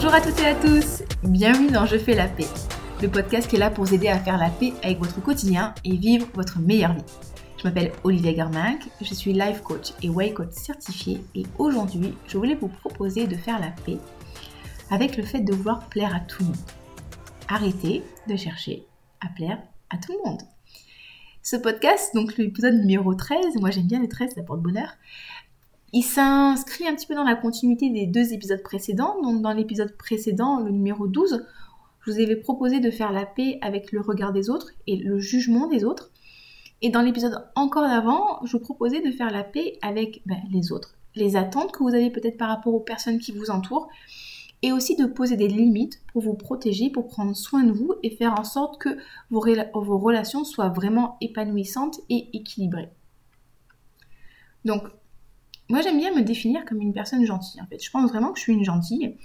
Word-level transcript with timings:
Bonjour 0.00 0.14
à 0.14 0.20
toutes 0.20 0.38
et 0.38 0.46
à 0.46 0.54
tous, 0.54 1.02
bienvenue 1.24 1.72
dans 1.72 1.84
Je 1.84 1.98
fais 1.98 2.14
la 2.14 2.28
paix, 2.28 2.46
le 3.02 3.08
podcast 3.08 3.50
qui 3.50 3.56
est 3.56 3.58
là 3.58 3.68
pour 3.68 3.84
vous 3.84 3.94
aider 3.94 4.06
à 4.06 4.20
faire 4.20 4.38
la 4.38 4.48
paix 4.48 4.72
avec 4.84 5.00
votre 5.00 5.20
quotidien 5.20 5.74
et 5.82 5.96
vivre 5.96 6.28
votre 6.34 6.60
meilleure 6.60 6.94
vie. 6.94 7.02
Je 7.56 7.64
m'appelle 7.64 7.90
Olivia 8.04 8.32
Germinck, 8.32 8.80
je 9.00 9.12
suis 9.12 9.32
life 9.32 9.60
coach 9.62 9.88
et 10.00 10.08
way 10.08 10.32
coach 10.32 10.52
certifié 10.52 11.20
et 11.34 11.42
aujourd'hui 11.58 12.14
je 12.28 12.38
voulais 12.38 12.54
vous 12.54 12.68
proposer 12.68 13.26
de 13.26 13.34
faire 13.34 13.58
la 13.58 13.72
paix 13.84 13.98
avec 14.92 15.16
le 15.16 15.24
fait 15.24 15.40
de 15.40 15.52
vouloir 15.52 15.88
plaire 15.88 16.14
à 16.14 16.20
tout 16.20 16.44
le 16.44 16.50
monde. 16.50 16.56
Arrêtez 17.48 18.04
de 18.28 18.36
chercher 18.36 18.86
à 19.20 19.26
plaire 19.30 19.58
à 19.90 19.96
tout 19.96 20.12
le 20.12 20.30
monde. 20.30 20.42
Ce 21.42 21.56
podcast, 21.56 22.14
donc 22.14 22.36
l'épisode 22.36 22.74
numéro 22.74 23.14
13, 23.14 23.56
moi 23.56 23.72
j'aime 23.72 23.88
bien 23.88 24.00
les 24.00 24.08
13, 24.08 24.34
ça 24.36 24.42
porte 24.42 24.60
bonheur, 24.60 24.90
il 25.92 26.02
s'inscrit 26.02 26.86
un 26.86 26.94
petit 26.94 27.06
peu 27.06 27.14
dans 27.14 27.24
la 27.24 27.34
continuité 27.34 27.90
des 27.90 28.06
deux 28.06 28.32
épisodes 28.32 28.62
précédents. 28.62 29.20
Donc 29.22 29.42
dans 29.42 29.52
l'épisode 29.52 29.96
précédent, 29.96 30.60
le 30.60 30.70
numéro 30.70 31.06
12, 31.06 31.46
je 32.00 32.12
vous 32.12 32.20
avais 32.20 32.36
proposé 32.36 32.80
de 32.80 32.90
faire 32.90 33.12
la 33.12 33.26
paix 33.26 33.58
avec 33.62 33.92
le 33.92 34.00
regard 34.00 34.32
des 34.32 34.50
autres 34.50 34.70
et 34.86 34.96
le 34.96 35.18
jugement 35.18 35.66
des 35.66 35.84
autres. 35.84 36.10
Et 36.82 36.90
dans 36.90 37.02
l'épisode 37.02 37.44
encore 37.56 37.82
d'avant, 37.82 38.44
je 38.44 38.52
vous 38.52 38.62
proposais 38.62 39.00
de 39.00 39.10
faire 39.10 39.30
la 39.30 39.44
paix 39.44 39.78
avec 39.82 40.22
ben, 40.26 40.38
les 40.50 40.72
autres, 40.72 40.96
les 41.16 41.36
attentes 41.36 41.72
que 41.72 41.82
vous 41.82 41.94
avez 41.94 42.10
peut-être 42.10 42.36
par 42.36 42.48
rapport 42.48 42.74
aux 42.74 42.80
personnes 42.80 43.18
qui 43.18 43.32
vous 43.32 43.50
entourent, 43.50 43.88
et 44.62 44.72
aussi 44.72 44.96
de 44.96 45.06
poser 45.06 45.36
des 45.36 45.48
limites 45.48 46.02
pour 46.12 46.22
vous 46.22 46.34
protéger, 46.34 46.90
pour 46.90 47.06
prendre 47.06 47.34
soin 47.34 47.62
de 47.64 47.72
vous 47.72 47.94
et 48.02 48.10
faire 48.10 48.38
en 48.38 48.44
sorte 48.44 48.80
que 48.80 48.98
vos, 49.30 49.44
vos 49.74 49.98
relations 49.98 50.44
soient 50.44 50.68
vraiment 50.68 51.16
épanouissantes 51.20 52.00
et 52.08 52.28
équilibrées. 52.36 52.90
Donc, 54.64 54.82
moi, 55.68 55.82
j'aime 55.82 55.98
bien 55.98 56.14
me 56.14 56.22
définir 56.22 56.64
comme 56.64 56.80
une 56.80 56.94
personne 56.94 57.24
gentille. 57.24 57.60
En 57.60 57.66
fait, 57.66 57.82
je 57.82 57.90
pense 57.90 58.10
vraiment 58.10 58.32
que 58.32 58.38
je 58.38 58.44
suis 58.44 58.54
une 58.54 58.64
gentille. 58.64 59.16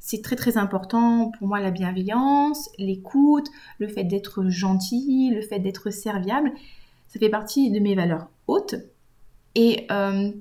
C'est 0.00 0.20
très 0.20 0.34
très 0.34 0.58
important 0.58 1.30
pour 1.38 1.46
moi 1.46 1.60
la 1.60 1.70
bienveillance, 1.70 2.68
l'écoute, 2.76 3.48
le 3.78 3.86
fait 3.86 4.02
d'être 4.02 4.48
gentil, 4.48 5.30
le 5.32 5.42
fait 5.42 5.60
d'être 5.60 5.90
serviable. 5.90 6.52
Ça 7.06 7.20
fait 7.20 7.28
partie 7.28 7.70
de 7.70 7.78
mes 7.78 7.94
valeurs 7.94 8.28
hautes. 8.48 8.74
Et 9.54 9.86
euh, 9.92 10.32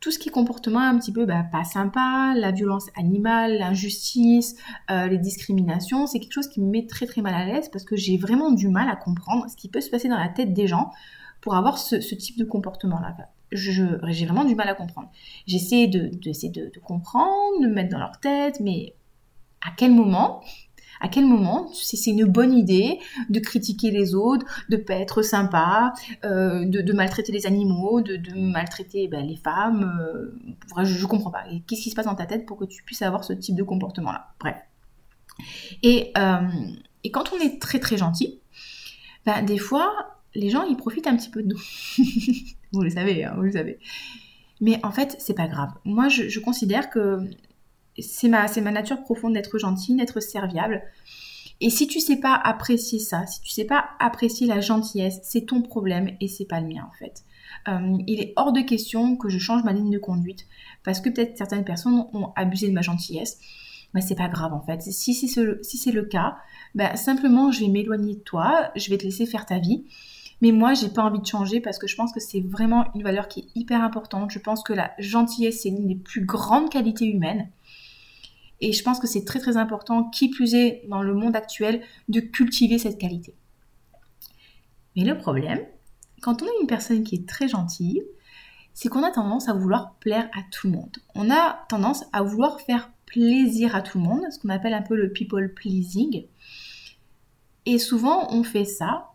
tout 0.00 0.10
ce 0.10 0.18
qui 0.18 0.30
est 0.30 0.32
comportement 0.32 0.80
un 0.80 0.98
petit 0.98 1.12
peu 1.12 1.26
bah, 1.26 1.44
pas 1.52 1.64
sympa, 1.64 2.32
la 2.34 2.50
violence 2.50 2.86
animale, 2.96 3.58
l'injustice, 3.58 4.56
euh, 4.90 5.06
les 5.06 5.18
discriminations, 5.18 6.06
c'est 6.06 6.18
quelque 6.18 6.32
chose 6.32 6.48
qui 6.48 6.62
me 6.62 6.70
met 6.70 6.86
très 6.86 7.04
très 7.04 7.20
mal 7.20 7.34
à 7.34 7.44
l'aise 7.44 7.68
parce 7.68 7.84
que 7.84 7.96
j'ai 7.96 8.16
vraiment 8.16 8.52
du 8.52 8.68
mal 8.68 8.88
à 8.88 8.96
comprendre 8.96 9.50
ce 9.50 9.56
qui 9.56 9.68
peut 9.68 9.82
se 9.82 9.90
passer 9.90 10.08
dans 10.08 10.18
la 10.18 10.28
tête 10.28 10.54
des 10.54 10.66
gens 10.66 10.92
pour 11.42 11.56
avoir 11.56 11.76
ce, 11.76 12.00
ce 12.00 12.14
type 12.14 12.38
de 12.38 12.44
comportement-là 12.44 13.14
j'ai 13.52 14.26
vraiment 14.26 14.44
du 14.44 14.54
mal 14.54 14.68
à 14.68 14.74
comprendre. 14.74 15.10
J'essaie 15.46 15.86
de, 15.86 16.10
comprendre, 16.80 17.60
de 17.60 17.66
me 17.66 17.74
mettre 17.74 17.90
dans 17.90 17.98
leur 17.98 18.18
tête, 18.20 18.60
mais 18.60 18.94
à 19.60 19.70
quel 19.76 19.92
moment 19.92 20.42
à 21.02 21.08
quel 21.08 21.24
moment 21.24 21.70
c'est 21.72 22.10
une 22.10 22.26
bonne 22.26 22.52
idée 22.52 22.98
de 23.30 23.40
critiquer 23.40 23.90
les 23.90 24.14
autres, 24.14 24.44
de 24.68 24.76
pas 24.76 24.96
être 24.96 25.22
sympa, 25.22 25.94
euh, 26.24 26.66
de, 26.66 26.92
maltraiter 26.92 27.32
les 27.32 27.46
animaux, 27.46 28.02
de, 28.02 28.20
maltraiter 28.38 29.08
ben, 29.08 29.26
les 29.26 29.36
femmes 29.36 29.98
euh, 29.98 30.84
je, 30.84 31.00
ne 31.00 31.06
comprends 31.06 31.30
pas. 31.30 31.44
Qu'est-ce 31.66 31.82
qui 31.82 31.90
se 31.90 31.94
passe 31.94 32.04
dans 32.04 32.14
ta 32.14 32.26
tête 32.26 32.44
pour 32.44 32.58
que 32.58 32.66
tu 32.66 32.82
puisses 32.82 33.00
avoir 33.00 33.24
ce 33.24 33.32
type 33.32 33.56
de 33.56 33.62
comportement-là? 33.62 34.34
Bref. 34.38 34.56
Et, 35.82 36.12
euh, 36.18 36.48
et, 37.02 37.10
quand 37.10 37.32
on 37.32 37.38
est 37.38 37.60
très 37.62 37.78
très 37.78 37.96
gentil, 37.96 38.40
ben, 39.24 39.42
des 39.42 39.58
fois, 39.58 40.19
les 40.34 40.50
gens, 40.50 40.62
ils 40.62 40.76
profitent 40.76 41.06
un 41.06 41.16
petit 41.16 41.30
peu 41.30 41.42
de 41.42 41.48
nous. 41.48 41.60
vous 42.72 42.82
le 42.82 42.90
savez, 42.90 43.24
hein, 43.24 43.34
vous 43.36 43.42
le 43.42 43.52
savez. 43.52 43.78
Mais 44.60 44.78
en 44.84 44.90
fait, 44.90 45.16
c'est 45.18 45.34
pas 45.34 45.48
grave. 45.48 45.70
Moi, 45.84 46.08
je, 46.08 46.38
considère 46.38 46.90
que 46.90 47.18
c'est 47.98 48.28
ma, 48.28 48.46
nature 48.70 49.00
profonde 49.02 49.34
d'être 49.34 49.58
gentille, 49.58 49.96
d'être 49.96 50.20
serviable. 50.20 50.82
Et 51.62 51.70
si 51.70 51.86
tu 51.86 52.00
sais 52.00 52.16
pas 52.16 52.34
apprécier 52.34 52.98
ça, 52.98 53.26
si 53.26 53.40
tu 53.40 53.50
sais 53.50 53.64
pas 53.64 53.90
apprécier 53.98 54.46
la 54.46 54.60
gentillesse, 54.60 55.20
c'est 55.22 55.46
ton 55.46 55.62
problème 55.62 56.10
et 56.20 56.28
c'est 56.28 56.46
pas 56.46 56.60
le 56.60 56.66
mien 56.66 56.88
en 56.88 56.96
fait. 56.98 57.24
Euh, 57.68 57.98
il 58.06 58.20
est 58.20 58.32
hors 58.36 58.52
de 58.52 58.60
question 58.60 59.16
que 59.16 59.28
je 59.28 59.38
change 59.38 59.62
ma 59.64 59.72
ligne 59.72 59.90
de 59.90 59.98
conduite 59.98 60.46
parce 60.84 61.00
que 61.00 61.10
peut-être 61.10 61.36
certaines 61.36 61.64
personnes 61.64 62.06
ont 62.14 62.32
abusé 62.34 62.68
de 62.68 62.72
ma 62.72 62.80
gentillesse. 62.80 63.38
Mais 63.92 64.00
c'est 64.00 64.14
pas 64.14 64.28
grave 64.28 64.54
en 64.54 64.62
fait. 64.62 64.80
Si 64.80 65.14
c'est 65.14 65.92
le 65.92 66.02
cas, 66.04 66.38
bah, 66.74 66.96
simplement 66.96 67.50
je 67.52 67.60
vais 67.60 67.68
m'éloigner 67.68 68.14
de 68.14 68.20
toi, 68.20 68.70
je 68.76 68.88
vais 68.88 68.96
te 68.96 69.04
laisser 69.04 69.26
faire 69.26 69.44
ta 69.44 69.58
vie 69.58 69.84
mais 70.40 70.52
moi, 70.52 70.74
j'ai 70.74 70.88
pas 70.88 71.02
envie 71.02 71.20
de 71.20 71.26
changer 71.26 71.60
parce 71.60 71.78
que 71.78 71.86
je 71.86 71.96
pense 71.96 72.12
que 72.12 72.20
c'est 72.20 72.40
vraiment 72.40 72.86
une 72.94 73.02
valeur 73.02 73.28
qui 73.28 73.40
est 73.40 73.48
hyper 73.54 73.82
importante. 73.82 74.30
Je 74.30 74.38
pense 74.38 74.62
que 74.62 74.72
la 74.72 74.92
gentillesse, 74.98 75.62
c'est 75.62 75.70
l'une 75.70 75.86
des 75.86 75.96
plus 75.96 76.24
grandes 76.24 76.70
qualités 76.70 77.06
humaines. 77.06 77.50
Et 78.60 78.72
je 78.72 78.82
pense 78.82 79.00
que 79.00 79.06
c'est 79.06 79.24
très 79.24 79.38
très 79.38 79.56
important, 79.56 80.04
qui 80.04 80.28
plus 80.28 80.54
est 80.54 80.82
dans 80.88 81.02
le 81.02 81.14
monde 81.14 81.36
actuel, 81.36 81.82
de 82.08 82.20
cultiver 82.20 82.78
cette 82.78 82.98
qualité. 82.98 83.34
Mais 84.96 85.04
le 85.04 85.16
problème, 85.16 85.60
quand 86.20 86.42
on 86.42 86.46
est 86.46 86.60
une 86.60 86.66
personne 86.66 87.02
qui 87.02 87.16
est 87.16 87.28
très 87.28 87.48
gentille, 87.48 88.02
c'est 88.74 88.88
qu'on 88.88 89.02
a 89.02 89.10
tendance 89.10 89.48
à 89.48 89.52
vouloir 89.52 89.94
plaire 89.94 90.28
à 90.34 90.42
tout 90.50 90.68
le 90.68 90.74
monde. 90.74 90.96
On 91.14 91.30
a 91.30 91.64
tendance 91.68 92.04
à 92.12 92.22
vouloir 92.22 92.60
faire 92.60 92.90
plaisir 93.06 93.74
à 93.74 93.82
tout 93.82 93.98
le 93.98 94.04
monde, 94.04 94.22
ce 94.30 94.38
qu'on 94.38 94.48
appelle 94.50 94.74
un 94.74 94.82
peu 94.82 94.94
le 94.94 95.10
people 95.10 95.52
pleasing. 95.52 96.26
Et 97.66 97.78
souvent, 97.78 98.32
on 98.32 98.42
fait 98.42 98.64
ça 98.64 99.09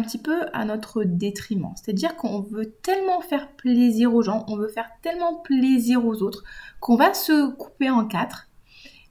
petit 0.00 0.18
peu 0.18 0.46
à 0.52 0.64
notre 0.64 1.04
détriment. 1.04 1.74
C'est-à-dire 1.76 2.16
qu'on 2.16 2.40
veut 2.40 2.72
tellement 2.82 3.20
faire 3.20 3.52
plaisir 3.52 4.14
aux 4.14 4.22
gens, 4.22 4.44
on 4.48 4.56
veut 4.56 4.68
faire 4.68 4.90
tellement 5.02 5.36
plaisir 5.36 6.04
aux 6.04 6.22
autres, 6.22 6.44
qu'on 6.80 6.96
va 6.96 7.14
se 7.14 7.50
couper 7.52 7.90
en 7.90 8.06
quatre. 8.06 8.48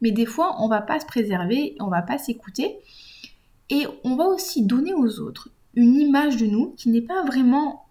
Mais 0.01 0.11
des 0.11 0.25
fois, 0.25 0.57
on 0.59 0.67
va 0.67 0.81
pas 0.81 0.99
se 0.99 1.05
préserver, 1.05 1.75
on 1.79 1.87
va 1.87 2.01
pas 2.01 2.17
s'écouter. 2.17 2.77
Et 3.69 3.87
on 4.03 4.15
va 4.15 4.25
aussi 4.25 4.65
donner 4.65 4.93
aux 4.93 5.19
autres 5.19 5.49
une 5.73 5.95
image 5.95 6.37
de 6.37 6.45
nous 6.45 6.75
qui 6.77 6.89
n'est 6.89 7.01
pas 7.01 7.23
vraiment 7.23 7.85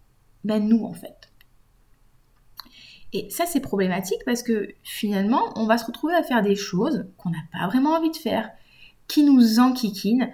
ben, 0.45 0.67
nous 0.67 0.85
en 0.85 0.93
fait. 0.93 1.33
Et 3.13 3.29
ça, 3.31 3.45
c'est 3.47 3.61
problématique 3.61 4.21
parce 4.25 4.43
que 4.43 4.69
finalement, 4.83 5.43
on 5.57 5.67
va 5.67 5.77
se 5.77 5.85
retrouver 5.85 6.15
à 6.15 6.23
faire 6.23 6.43
des 6.43 6.57
choses 6.57 7.07
qu'on 7.19 7.31
n'a 7.31 7.43
pas 7.53 7.67
vraiment 7.67 7.91
envie 7.91 8.11
de 8.11 8.17
faire, 8.17 8.51
qui 9.07 9.23
nous 9.23 9.59
enquiquinent, 9.59 10.33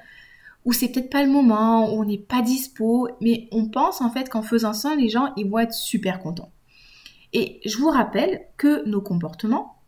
où 0.69 0.73
c'est 0.75 0.89
peut-être 0.89 1.09
pas 1.09 1.25
le 1.25 1.31
moment, 1.31 1.91
où 1.91 2.03
on 2.03 2.05
n'est 2.05 2.19
pas 2.19 2.43
dispo, 2.43 3.09
mais 3.23 3.49
on 3.53 3.71
pense 3.71 4.03
en 4.03 4.11
fait 4.11 4.29
qu'en 4.29 4.43
faisant 4.43 4.75
ça, 4.75 4.95
les 4.97 5.09
gens 5.09 5.33
ils 5.39 5.49
vont 5.49 5.61
être 5.61 5.73
super 5.73 6.21
contents. 6.21 6.53
Et 7.33 7.63
je 7.65 7.79
vous 7.79 7.89
rappelle 7.89 8.43
que 8.59 8.87
nos 8.87 9.01
comportements, 9.01 9.81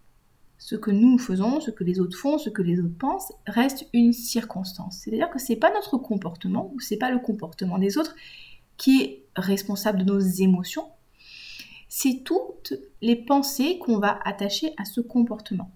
ce 0.57 0.77
que 0.77 0.91
nous 0.91 1.19
faisons, 1.19 1.61
ce 1.61 1.71
que 1.71 1.85
les 1.85 2.01
autres 2.01 2.17
font, 2.17 2.39
ce 2.39 2.49
que 2.49 2.63
les 2.63 2.81
autres 2.81 2.97
pensent, 2.99 3.31
reste 3.47 3.89
une 3.93 4.15
circonstance. 4.15 5.01
C'est-à-dire 5.01 5.29
que 5.29 5.39
c'est 5.39 5.57
pas 5.57 5.71
notre 5.71 5.99
comportement 5.99 6.73
ou 6.75 6.81
c'est 6.81 6.97
pas 6.97 7.11
le 7.11 7.19
comportement 7.19 7.77
des 7.77 7.99
autres 7.99 8.17
qui 8.79 9.03
est 9.03 9.25
responsable 9.37 9.99
de 9.99 10.05
nos 10.05 10.19
émotions. 10.19 10.87
C'est 11.91 12.23
toutes 12.25 12.73
les 13.03 13.17
pensées 13.17 13.79
qu'on 13.81 13.99
va 13.99 14.19
attacher 14.25 14.73
à 14.79 14.87
ce 14.87 15.03
comportement. 15.03 15.71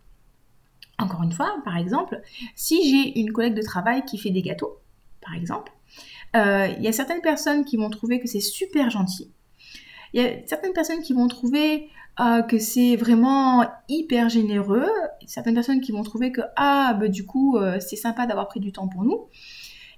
Encore 0.99 1.23
une 1.25 1.33
fois, 1.33 1.57
par 1.63 1.77
exemple, 1.77 2.23
si 2.55 2.89
j'ai 2.89 3.21
une 3.21 3.33
collègue 3.33 3.55
de 3.55 3.63
travail 3.63 4.07
qui 4.07 4.17
fait 4.17 4.31
des 4.31 4.41
gâteaux, 4.41 4.79
par 5.25 5.35
exemple. 5.35 5.73
Euh, 6.37 6.69
il 6.77 6.83
y 6.83 6.89
a 6.89 6.93
certaines 6.93 7.21
personnes 7.21 7.65
qui 7.65 7.77
vont 7.77 7.91
trouver 7.91 8.21
que 8.21 8.27
c'est 8.27 8.41
super 8.41 8.91
gentil. 8.91 9.31
Il 10.13 10.23
y 10.23 10.27
a 10.27 10.31
certaines 10.47 10.73
personnes 10.73 11.01
qui 11.01 11.13
vont 11.13 11.29
trouver 11.29 11.89
euh, 12.21 12.43
que 12.43 12.59
c'est 12.59 12.97
vraiment 12.97 13.67
hyper 13.89 14.29
généreux. 14.29 14.89
Certaines 15.27 15.55
personnes 15.55 15.81
qui 15.81 15.93
vont 15.93 16.03
trouver 16.03 16.33
que 16.33 16.41
ah 16.57 16.97
bah, 16.99 17.09
du 17.09 17.25
coup 17.25 17.57
euh, 17.57 17.79
c'est 17.81 17.97
sympa 17.97 18.27
d'avoir 18.27 18.49
pris 18.49 18.61
du 18.61 18.73
temps 18.73 18.89
pour 18.89 19.05
nous. 19.05 19.27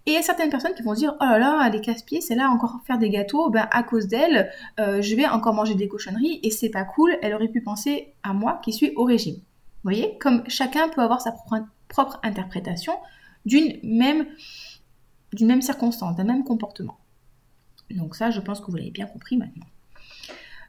Et 0.06 0.12
il 0.12 0.14
y 0.14 0.18
a 0.18 0.22
certaines 0.22 0.50
personnes 0.50 0.74
qui 0.74 0.82
vont 0.82 0.94
dire 0.94 1.16
oh 1.20 1.24
là 1.24 1.38
là 1.38 1.64
elle 1.66 1.74
est 1.74 1.80
casse-pied, 1.80 2.20
c'est 2.20 2.36
là 2.36 2.48
encore 2.48 2.80
faire 2.86 2.98
des 2.98 3.10
gâteaux, 3.10 3.50
ben 3.50 3.66
à 3.72 3.82
cause 3.82 4.06
d'elle 4.06 4.52
je 4.78 5.16
vais 5.16 5.26
encore 5.26 5.52
manger 5.52 5.74
des 5.74 5.88
cochonneries 5.88 6.38
et 6.44 6.52
c'est 6.52 6.70
pas 6.70 6.84
cool. 6.84 7.18
Elle 7.22 7.34
aurait 7.34 7.48
pu 7.48 7.60
penser 7.60 8.14
à 8.22 8.32
moi 8.32 8.60
qui 8.62 8.72
suis 8.72 8.92
au 8.94 9.02
régime. 9.02 9.34
Vous 9.34 9.90
voyez? 9.90 10.16
Comme 10.18 10.44
chacun 10.48 10.88
peut 10.88 11.00
avoir 11.00 11.20
sa 11.20 11.34
propre 11.88 12.20
interprétation 12.22 12.92
d'une 13.46 13.78
même 13.82 14.26
d'une 15.32 15.48
même 15.48 15.62
circonstance, 15.62 16.16
d'un 16.16 16.24
même 16.24 16.44
comportement. 16.44 16.98
Donc 17.90 18.16
ça, 18.16 18.30
je 18.30 18.40
pense 18.40 18.60
que 18.60 18.70
vous 18.70 18.76
l'avez 18.76 18.90
bien 18.90 19.06
compris 19.06 19.36
maintenant. 19.36 19.66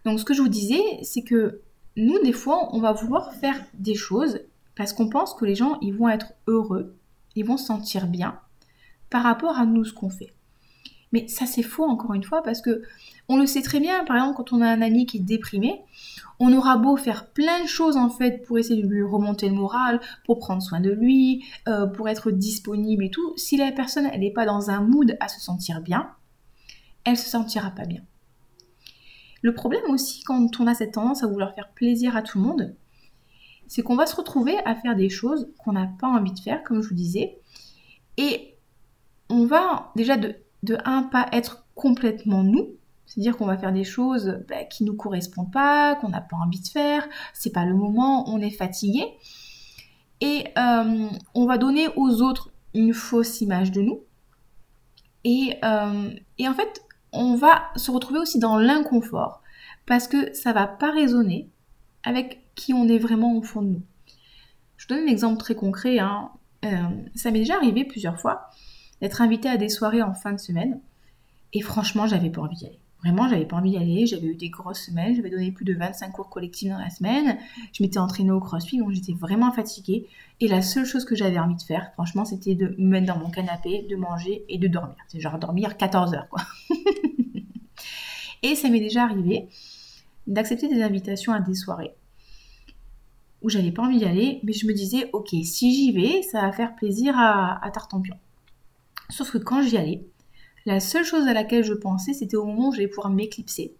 Donc 0.05 0.19
ce 0.19 0.25
que 0.25 0.33
je 0.33 0.41
vous 0.41 0.49
disais, 0.49 0.81
c'est 1.03 1.23
que 1.23 1.61
nous, 1.95 2.19
des 2.23 2.33
fois, 2.33 2.69
on 2.73 2.79
va 2.79 2.93
vouloir 2.93 3.33
faire 3.33 3.59
des 3.73 3.95
choses 3.95 4.41
parce 4.75 4.93
qu'on 4.93 5.09
pense 5.09 5.33
que 5.33 5.45
les 5.45 5.55
gens, 5.55 5.79
ils 5.81 5.95
vont 5.95 6.09
être 6.09 6.33
heureux, 6.45 6.95
ils 7.35 7.45
vont 7.45 7.57
se 7.57 7.65
sentir 7.65 8.07
bien 8.07 8.39
par 9.09 9.23
rapport 9.23 9.57
à 9.57 9.65
nous, 9.65 9.83
ce 9.85 9.93
qu'on 9.93 10.09
fait. 10.09 10.33
Mais 11.11 11.27
ça, 11.27 11.45
c'est 11.45 11.63
faux, 11.63 11.85
encore 11.85 12.13
une 12.13 12.23
fois, 12.23 12.43
parce 12.43 12.61
que 12.61 12.83
on 13.29 13.37
le 13.37 13.45
sait 13.45 13.61
très 13.61 13.79
bien, 13.79 14.05
par 14.05 14.15
exemple, 14.15 14.37
quand 14.37 14.53
on 14.53 14.61
a 14.61 14.67
un 14.67 14.81
ami 14.81 15.05
qui 15.05 15.17
est 15.17 15.21
déprimé, 15.21 15.81
on 16.39 16.53
aura 16.53 16.77
beau 16.77 16.95
faire 16.95 17.27
plein 17.31 17.63
de 17.63 17.67
choses 17.67 17.97
en 17.97 18.09
fait 18.09 18.45
pour 18.45 18.57
essayer 18.57 18.81
de 18.81 18.87
lui 18.87 19.03
remonter 19.03 19.49
le 19.49 19.55
moral, 19.55 19.99
pour 20.25 20.39
prendre 20.39 20.61
soin 20.61 20.79
de 20.79 20.91
lui, 20.91 21.43
euh, 21.67 21.87
pour 21.87 22.07
être 22.09 22.31
disponible 22.31 23.03
et 23.03 23.09
tout. 23.09 23.33
Si 23.37 23.57
la 23.57 23.71
personne 23.71 24.07
n'est 24.17 24.31
pas 24.31 24.45
dans 24.45 24.69
un 24.69 24.81
mood 24.81 25.17
à 25.19 25.27
se 25.27 25.39
sentir 25.41 25.81
bien, 25.81 26.11
elle 27.03 27.17
se 27.17 27.29
sentira 27.29 27.71
pas 27.71 27.85
bien. 27.85 28.01
Le 29.41 29.53
problème 29.53 29.89
aussi 29.89 30.23
quand 30.23 30.59
on 30.59 30.67
a 30.67 30.73
cette 30.73 30.93
tendance 30.93 31.23
à 31.23 31.27
vouloir 31.27 31.53
faire 31.53 31.69
plaisir 31.69 32.15
à 32.15 32.21
tout 32.21 32.37
le 32.37 32.45
monde, 32.45 32.75
c'est 33.67 33.81
qu'on 33.81 33.95
va 33.95 34.05
se 34.05 34.15
retrouver 34.15 34.55
à 34.65 34.75
faire 34.75 34.95
des 34.95 35.09
choses 35.09 35.49
qu'on 35.57 35.73
n'a 35.73 35.89
pas 35.99 36.07
envie 36.07 36.31
de 36.31 36.39
faire, 36.39 36.63
comme 36.63 36.81
je 36.81 36.89
vous 36.89 36.95
disais. 36.95 37.37
Et 38.17 38.55
on 39.29 39.45
va 39.45 39.91
déjà 39.95 40.17
de, 40.17 40.35
de 40.63 40.77
un, 40.85 41.03
pas 41.03 41.27
être 41.33 41.65
complètement 41.75 42.43
nous. 42.43 42.75
C'est-à-dire 43.07 43.37
qu'on 43.37 43.45
va 43.45 43.57
faire 43.57 43.71
des 43.71 43.85
choses 43.85 44.43
bah, 44.47 44.65
qui 44.65 44.83
ne 44.83 44.89
nous 44.89 44.95
correspondent 44.95 45.51
pas, 45.51 45.95
qu'on 45.95 46.09
n'a 46.09 46.21
pas 46.21 46.35
envie 46.37 46.59
de 46.59 46.67
faire, 46.67 47.07
c'est 47.33 47.51
pas 47.53 47.65
le 47.65 47.73
moment, 47.73 48.29
on 48.29 48.41
est 48.41 48.51
fatigué. 48.51 49.03
Et 50.19 50.45
euh, 50.57 51.07
on 51.33 51.45
va 51.45 51.57
donner 51.57 51.87
aux 51.95 52.21
autres 52.21 52.51
une 52.73 52.93
fausse 52.93 53.41
image 53.41 53.71
de 53.71 53.81
nous. 53.81 54.01
Et, 55.23 55.57
euh, 55.63 56.09
et 56.37 56.47
en 56.47 56.53
fait, 56.53 56.83
on 57.13 57.35
va 57.35 57.69
se 57.75 57.91
retrouver 57.91 58.19
aussi 58.19 58.39
dans 58.39 58.57
l'inconfort 58.57 59.41
parce 59.85 60.07
que 60.07 60.33
ça 60.33 60.53
va 60.53 60.67
pas 60.67 60.91
résonner 60.91 61.49
avec 62.03 62.43
qui 62.55 62.73
on 62.73 62.87
est 62.87 62.97
vraiment 62.97 63.35
au 63.35 63.41
fond 63.41 63.61
de 63.61 63.67
nous. 63.67 63.81
Je 64.75 64.85
vous 64.85 64.95
donne 64.95 65.07
un 65.07 65.11
exemple 65.11 65.37
très 65.37 65.55
concret. 65.55 65.99
Hein. 65.99 66.29
Euh, 66.65 66.69
ça 67.15 67.31
m'est 67.31 67.39
déjà 67.39 67.55
arrivé 67.55 67.85
plusieurs 67.85 68.19
fois 68.19 68.49
d'être 69.01 69.21
invité 69.21 69.47
à 69.49 69.57
des 69.57 69.69
soirées 69.69 70.01
en 70.01 70.13
fin 70.13 70.33
de 70.33 70.39
semaine 70.39 70.81
et 71.53 71.61
franchement, 71.61 72.07
j'avais 72.07 72.29
pas 72.29 72.41
envie 72.41 72.57
d'y 72.57 72.65
aller. 72.65 72.79
Vraiment, 73.01 73.29
j'avais 73.29 73.45
pas 73.45 73.57
envie 73.57 73.71
d'y 73.71 73.77
aller. 73.77 74.05
J'avais 74.07 74.27
eu 74.27 74.35
des 74.35 74.49
grosses 74.49 74.85
semaines. 74.85 75.15
J'avais 75.15 75.29
donné 75.29 75.51
plus 75.51 75.65
de 75.65 75.73
25 75.73 76.11
cours 76.11 76.29
collectifs 76.29 76.69
dans 76.69 76.79
la 76.79 76.89
semaine. 76.89 77.37
Je 77.73 77.83
m'étais 77.83 77.99
entraînée 77.99 78.31
au 78.31 78.39
crossfit, 78.39 78.79
donc 78.79 78.91
j'étais 78.91 79.13
vraiment 79.13 79.51
fatiguée. 79.51 80.07
Et 80.39 80.47
la 80.47 80.61
seule 80.61 80.85
chose 80.85 81.05
que 81.05 81.15
j'avais 81.15 81.39
envie 81.39 81.55
de 81.55 81.61
faire, 81.61 81.91
franchement, 81.93 82.25
c'était 82.25 82.55
de 82.55 82.75
me 82.77 82.89
mettre 82.89 83.07
dans 83.07 83.19
mon 83.19 83.29
canapé, 83.29 83.85
de 83.89 83.95
manger 83.95 84.45
et 84.49 84.57
de 84.57 84.67
dormir. 84.67 84.95
C'est 85.07 85.19
genre 85.19 85.37
dormir 85.37 85.77
14 85.77 86.13
heures, 86.13 86.27
quoi. 86.29 86.41
et 88.43 88.55
ça 88.55 88.69
m'est 88.69 88.79
déjà 88.79 89.03
arrivé 89.03 89.47
d'accepter 90.25 90.67
des 90.67 90.81
invitations 90.81 91.33
à 91.33 91.39
des 91.39 91.55
soirées 91.55 91.93
où 93.41 93.49
j'avais 93.49 93.71
pas 93.71 93.83
envie 93.83 93.99
d'y 93.99 94.05
aller, 94.05 94.39
mais 94.43 94.53
je 94.53 94.65
me 94.65 94.73
disais, 94.73 95.09
ok, 95.13 95.29
si 95.43 95.73
j'y 95.73 95.91
vais, 95.91 96.21
ça 96.23 96.41
va 96.41 96.51
faire 96.51 96.75
plaisir 96.75 97.17
à, 97.17 97.63
à 97.63 97.71
Tartampion. 97.71 98.15
Sauf 99.09 99.31
que 99.31 99.37
quand 99.37 99.61
j'y 99.61 99.77
allais, 99.77 100.03
la 100.67 100.81
seule 100.81 101.05
chose 101.05 101.25
à 101.27 101.33
laquelle 101.33 101.63
je 101.63 101.73
pensais, 101.73 102.11
c'était 102.11 102.35
au 102.35 102.43
moment 102.43 102.67
où 102.67 102.73
j'allais 102.73 102.89
pouvoir 102.89 103.09
m'éclipser. 103.09 103.73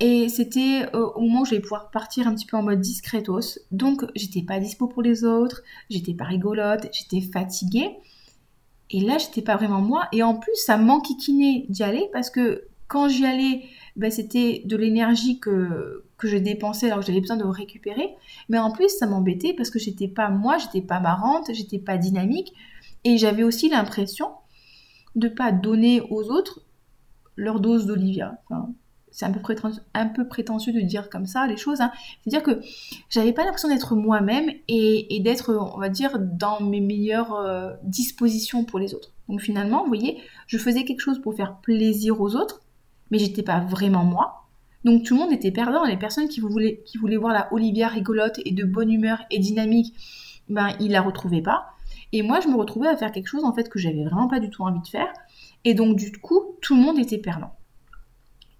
Et 0.00 0.28
c'était 0.28 0.84
euh, 0.94 1.06
au 1.14 1.20
moment 1.20 1.42
où 1.42 1.44
j'allais 1.44 1.60
pouvoir 1.60 1.92
partir 1.92 2.26
un 2.26 2.34
petit 2.34 2.44
peu 2.44 2.56
en 2.56 2.62
mode 2.64 2.80
discretos. 2.80 3.60
Donc, 3.70 4.04
j'étais 4.16 4.42
pas 4.42 4.58
dispo 4.58 4.88
pour 4.88 5.00
les 5.00 5.24
autres, 5.24 5.62
j'étais 5.88 6.12
pas 6.12 6.24
rigolote, 6.24 6.88
j'étais 6.92 7.20
fatiguée. 7.20 7.96
Et 8.90 9.00
là, 9.00 9.18
j'étais 9.18 9.42
pas 9.42 9.56
vraiment 9.56 9.80
moi. 9.80 10.08
Et 10.10 10.24
en 10.24 10.34
plus, 10.34 10.56
ça 10.56 10.76
m'enquiquinait 10.76 11.66
d'y 11.68 11.84
aller 11.84 12.08
parce 12.12 12.30
que 12.30 12.64
quand 12.88 13.08
j'y 13.08 13.24
allais, 13.24 13.62
ben, 13.94 14.10
c'était 14.10 14.62
de 14.64 14.76
l'énergie 14.76 15.38
que, 15.38 16.04
que 16.18 16.26
je 16.26 16.36
dépensais 16.36 16.86
alors 16.86 16.98
que 16.98 17.06
j'avais 17.06 17.20
besoin 17.20 17.36
de 17.36 17.44
récupérer. 17.44 18.16
Mais 18.48 18.58
en 18.58 18.72
plus, 18.72 18.88
ça 18.88 19.06
m'embêtait 19.06 19.52
parce 19.52 19.70
que 19.70 19.78
j'étais 19.78 20.08
pas 20.08 20.30
moi, 20.30 20.58
j'étais 20.58 20.84
pas 20.84 20.98
marrante, 20.98 21.48
j'étais 21.52 21.78
pas 21.78 21.96
dynamique. 21.96 22.54
Et 23.04 23.18
j'avais 23.18 23.44
aussi 23.44 23.68
l'impression 23.68 24.30
de 25.16 25.28
pas 25.28 25.52
donner 25.52 26.00
aux 26.10 26.30
autres 26.30 26.62
leur 27.36 27.60
dose 27.60 27.86
d'Olivia. 27.86 28.38
c'est 29.10 29.24
un 29.24 29.32
peu, 29.32 30.28
prétentieux 30.28 30.72
de 30.72 30.80
dire 30.80 31.08
comme 31.10 31.26
ça 31.26 31.46
les 31.46 31.56
choses. 31.56 31.80
Hein. 31.80 31.90
C'est-à-dire 32.22 32.42
que 32.42 32.60
j'avais 33.08 33.32
pas 33.32 33.44
l'impression 33.44 33.68
d'être 33.68 33.96
moi-même 33.96 34.50
et, 34.68 35.20
d'être, 35.20 35.54
on 35.54 35.78
va 35.78 35.88
dire, 35.88 36.18
dans 36.18 36.60
mes 36.60 36.80
meilleures 36.80 37.34
euh, 37.34 37.72
dispositions 37.82 38.64
pour 38.64 38.78
les 38.78 38.94
autres. 38.94 39.12
Donc 39.28 39.40
finalement, 39.40 39.82
vous 39.82 39.88
voyez, 39.88 40.18
je 40.46 40.58
faisais 40.58 40.84
quelque 40.84 41.00
chose 41.00 41.20
pour 41.20 41.34
faire 41.34 41.56
plaisir 41.56 42.20
aux 42.20 42.36
autres, 42.36 42.62
mais 43.10 43.18
j'étais 43.18 43.42
pas 43.42 43.60
vraiment 43.60 44.04
moi. 44.04 44.40
Donc 44.84 45.04
tout 45.04 45.14
le 45.14 45.20
monde 45.20 45.32
était 45.32 45.50
perdant. 45.50 45.84
Les 45.84 45.96
personnes 45.96 46.28
qui 46.28 46.40
voulaient, 46.40 46.82
qui 46.86 46.98
voulaient 46.98 47.16
voir 47.16 47.32
la 47.32 47.52
Olivia 47.52 47.88
rigolote 47.88 48.40
et 48.44 48.52
de 48.52 48.64
bonne 48.64 48.90
humeur 48.90 49.18
et 49.30 49.38
dynamique, 49.38 49.94
ben 50.48 50.70
ils 50.80 50.90
la 50.90 51.02
retrouvaient 51.02 51.42
pas. 51.42 51.74
Et 52.12 52.22
moi, 52.22 52.40
je 52.40 52.48
me 52.48 52.56
retrouvais 52.56 52.88
à 52.88 52.96
faire 52.96 53.12
quelque 53.12 53.28
chose 53.28 53.44
en 53.44 53.52
fait 53.52 53.68
que 53.68 53.78
j'avais 53.78 54.04
vraiment 54.04 54.28
pas 54.28 54.40
du 54.40 54.50
tout 54.50 54.62
envie 54.62 54.80
de 54.80 54.88
faire. 54.88 55.12
Et 55.64 55.74
donc, 55.74 55.96
du 55.96 56.12
coup, 56.12 56.56
tout 56.60 56.74
le 56.74 56.82
monde 56.82 56.98
était 56.98 57.18
perdant. 57.18 57.54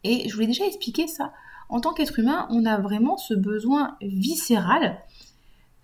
Et 0.04 0.28
je 0.28 0.34
vous 0.34 0.40
l'ai 0.40 0.46
déjà 0.46 0.66
expliqué 0.66 1.06
ça. 1.06 1.32
En 1.68 1.80
tant 1.80 1.92
qu'être 1.92 2.18
humain, 2.18 2.46
on 2.50 2.64
a 2.64 2.78
vraiment 2.78 3.16
ce 3.16 3.34
besoin 3.34 3.96
viscéral 4.00 4.98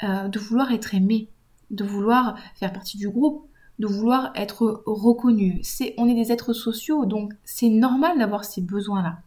euh, 0.03 0.29
de 0.29 0.39
vouloir 0.39 0.73
être 0.73 0.95
aimé, 0.95 1.29
de 1.71 1.85
vouloir 1.85 2.37
faire 2.55 2.73
partie 2.73 2.99
du 2.99 3.09
groupe, 3.09 3.49
de 3.79 3.87
vouloir 3.87 4.33
être 4.35 4.83
reconnu. 4.87 5.61
C'est, 5.63 5.95
on 5.99 6.09
est 6.09 6.15
des 6.15 6.33
êtres 6.33 6.53
sociaux, 6.53 7.05
donc 7.05 7.35
c'est 7.45 7.69
normal 7.69 8.19
d'avoir 8.19 8.45
ces 8.45 8.63
besoins-là. 8.63 9.19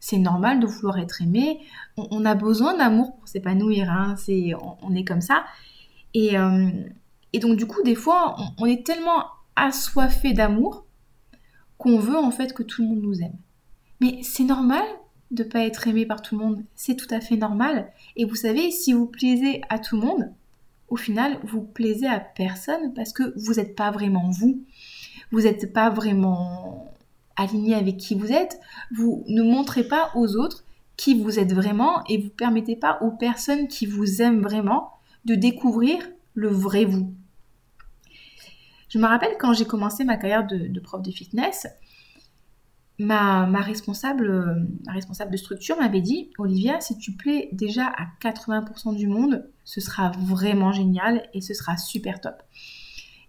C'est 0.00 0.18
normal 0.18 0.60
de 0.60 0.66
vouloir 0.66 0.98
être 0.98 1.22
aimé. 1.22 1.60
On, 1.96 2.26
a 2.26 2.34
besoin 2.34 2.76
d'amour 2.76 3.16
pour 3.16 3.26
s'épanouir. 3.26 3.90
Hein. 3.90 4.16
C'est, 4.18 4.52
on, 4.82 4.94
est 4.94 5.04
comme 5.04 5.22
ça. 5.22 5.44
Et, 6.12 6.36
euh, 6.36 6.68
et 7.34 7.40
donc 7.40 7.56
du 7.56 7.66
coup, 7.66 7.82
des 7.82 7.96
fois, 7.96 8.36
on, 8.58 8.64
est 8.64 8.86
tellement 8.86 9.24
assoiffé 9.56 10.32
d'amour 10.32 10.86
qu'on 11.78 11.98
veut 11.98 12.16
en 12.16 12.30
fait 12.30 12.54
que 12.54 12.62
tout 12.62 12.82
le 12.82 12.88
monde 12.88 13.02
nous 13.02 13.20
aime. 13.22 13.36
Mais 14.00 14.20
c'est 14.22 14.44
normal 14.44 14.84
de 15.32 15.42
ne 15.42 15.48
pas 15.48 15.64
être 15.64 15.88
aimé 15.88 16.06
par 16.06 16.22
tout 16.22 16.38
le 16.38 16.44
monde, 16.44 16.64
c'est 16.76 16.94
tout 16.94 17.12
à 17.12 17.20
fait 17.20 17.36
normal. 17.36 17.90
Et 18.14 18.24
vous 18.24 18.36
savez, 18.36 18.70
si 18.70 18.92
vous 18.92 19.06
plaisez 19.06 19.62
à 19.68 19.80
tout 19.80 19.96
le 19.96 20.02
monde, 20.02 20.32
au 20.88 20.94
final, 20.94 21.40
vous 21.42 21.62
plaisez 21.62 22.06
à 22.06 22.20
personne 22.20 22.94
parce 22.94 23.12
que 23.12 23.34
vous 23.36 23.54
n'êtes 23.54 23.74
pas 23.74 23.90
vraiment 23.90 24.30
vous. 24.30 24.62
Vous 25.32 25.40
n'êtes 25.40 25.72
pas 25.72 25.90
vraiment 25.90 26.94
aligné 27.34 27.74
avec 27.74 27.96
qui 27.96 28.14
vous 28.14 28.30
êtes. 28.30 28.60
Vous 28.94 29.24
ne 29.26 29.42
montrez 29.42 29.82
pas 29.82 30.12
aux 30.14 30.36
autres 30.36 30.64
qui 30.96 31.20
vous 31.20 31.40
êtes 31.40 31.52
vraiment 31.52 32.04
et 32.08 32.18
vous 32.18 32.28
permettez 32.28 32.76
pas 32.76 32.98
aux 33.00 33.10
personnes 33.10 33.66
qui 33.66 33.86
vous 33.86 34.22
aiment 34.22 34.42
vraiment 34.42 34.92
de 35.24 35.34
découvrir 35.34 35.98
le 36.34 36.48
vrai 36.48 36.84
vous. 36.84 37.12
Je 38.94 39.00
me 39.00 39.06
rappelle 39.06 39.36
quand 39.40 39.52
j'ai 39.54 39.64
commencé 39.64 40.04
ma 40.04 40.16
carrière 40.16 40.46
de, 40.46 40.78
prof 40.78 41.02
de 41.02 41.10
fitness, 41.10 41.66
ma, 43.00 43.44
responsable, 43.60 44.68
responsable 44.86 45.32
de 45.32 45.36
structure 45.36 45.76
m'avait 45.76 46.00
dit 46.00 46.30
Olivia, 46.38 46.80
si 46.80 46.96
tu 46.96 47.10
plais 47.10 47.48
déjà 47.50 47.86
à 47.86 48.06
80% 48.22 48.94
du 48.94 49.08
monde, 49.08 49.50
ce 49.64 49.80
sera 49.80 50.12
vraiment 50.20 50.70
génial 50.70 51.28
et 51.34 51.40
ce 51.40 51.54
sera 51.54 51.76
super 51.76 52.20
top. 52.20 52.40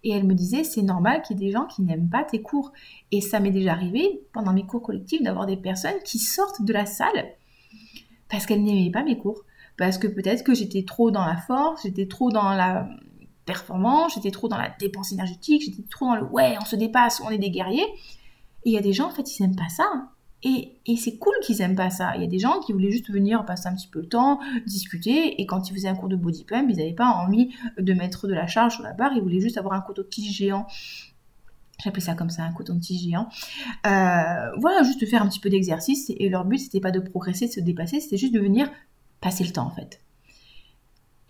Et 0.04 0.10
elle 0.10 0.22
me 0.22 0.34
disait 0.34 0.62
c'est 0.62 0.82
normal 0.82 1.22
qu'il 1.22 1.36
y 1.36 1.42
ait 1.42 1.46
des 1.46 1.52
gens 1.52 1.66
qui 1.66 1.82
n'aiment 1.82 2.10
pas 2.10 2.22
tes 2.22 2.42
cours. 2.42 2.72
Et 3.10 3.20
ça 3.20 3.40
m'est 3.40 3.50
déjà 3.50 3.72
arrivé 3.72 4.22
pendant 4.32 4.52
mes 4.52 4.66
cours 4.66 4.82
collectifs 4.82 5.24
d'avoir 5.24 5.46
des 5.46 5.56
personnes 5.56 5.98
qui 6.04 6.20
sortent 6.20 6.62
de 6.62 6.72
la 6.72 6.86
salle 6.86 7.26
parce 8.30 8.46
qu'elles 8.46 8.62
n'aimaient 8.62 8.92
pas 8.92 9.02
mes 9.02 9.18
cours. 9.18 9.42
Parce 9.76 9.98
que 9.98 10.06
peut-être 10.06 10.44
que 10.44 10.54
j'étais 10.54 10.84
trop 10.84 11.10
dans 11.10 11.26
la 11.26 11.36
force, 11.36 11.82
j'étais 11.82 12.06
trop 12.06 12.30
dans 12.30 12.54
la, 12.54 12.88
performant, 13.46 14.08
j'étais 14.08 14.30
trop 14.30 14.48
dans 14.48 14.58
la 14.58 14.70
dépense 14.78 15.12
énergétique, 15.12 15.62
j'étais 15.64 15.82
trop 15.88 16.06
dans 16.06 16.16
le 16.16 16.24
ouais, 16.24 16.56
on 16.60 16.64
se 16.64 16.76
dépasse, 16.76 17.22
on 17.24 17.30
est 17.30 17.38
des 17.38 17.50
guerriers. 17.50 17.86
Et 18.64 18.70
il 18.70 18.72
y 18.72 18.78
a 18.78 18.82
des 18.82 18.92
gens, 18.92 19.06
en 19.06 19.10
fait, 19.10 19.38
ils 19.38 19.42
n'aiment 19.42 19.56
pas 19.56 19.68
ça. 19.68 20.10
Et, 20.42 20.76
et 20.84 20.96
c'est 20.96 21.16
cool 21.16 21.32
qu'ils 21.42 21.62
aiment 21.62 21.76
pas 21.76 21.88
ça. 21.88 22.14
Il 22.16 22.20
y 22.20 22.24
a 22.24 22.28
des 22.28 22.38
gens 22.38 22.60
qui 22.60 22.72
voulaient 22.72 22.90
juste 22.90 23.10
venir 23.10 23.44
passer 23.46 23.68
un 23.68 23.74
petit 23.74 23.88
peu 23.88 24.00
le 24.00 24.08
temps, 24.08 24.38
discuter, 24.66 25.40
et 25.40 25.46
quand 25.46 25.70
ils 25.70 25.74
faisaient 25.74 25.88
un 25.88 25.94
cours 25.94 26.08
de 26.08 26.16
body 26.16 26.44
pump, 26.44 26.68
ils 26.68 26.76
n'avaient 26.76 26.92
pas 26.92 27.08
envie 27.08 27.54
de 27.78 27.92
mettre 27.94 28.26
de 28.26 28.34
la 28.34 28.46
charge 28.46 28.74
sur 28.74 28.82
la 28.82 28.92
barre, 28.92 29.12
ils 29.14 29.22
voulaient 29.22 29.40
juste 29.40 29.56
avoir 29.56 29.74
un 29.74 29.80
coton-tige 29.80 30.36
géant. 30.36 30.66
J'appelais 31.82 32.02
ça 32.02 32.14
comme 32.14 32.30
ça, 32.30 32.42
un 32.42 32.52
coton-tige 32.52 33.02
géant. 33.02 33.28
Euh, 33.86 34.50
voilà, 34.58 34.82
juste 34.82 35.06
faire 35.08 35.22
un 35.22 35.28
petit 35.28 35.40
peu 35.40 35.48
d'exercice, 35.48 36.10
et 36.16 36.28
leur 36.28 36.44
but, 36.44 36.58
c'était 36.58 36.80
pas 36.80 36.90
de 36.90 37.00
progresser, 37.00 37.46
de 37.46 37.52
se 37.52 37.60
dépasser, 37.60 38.00
c'était 38.00 38.18
juste 38.18 38.34
de 38.34 38.40
venir 38.40 38.70
passer 39.20 39.44
le 39.44 39.52
temps, 39.52 39.66
en 39.66 39.70
fait. 39.70 40.00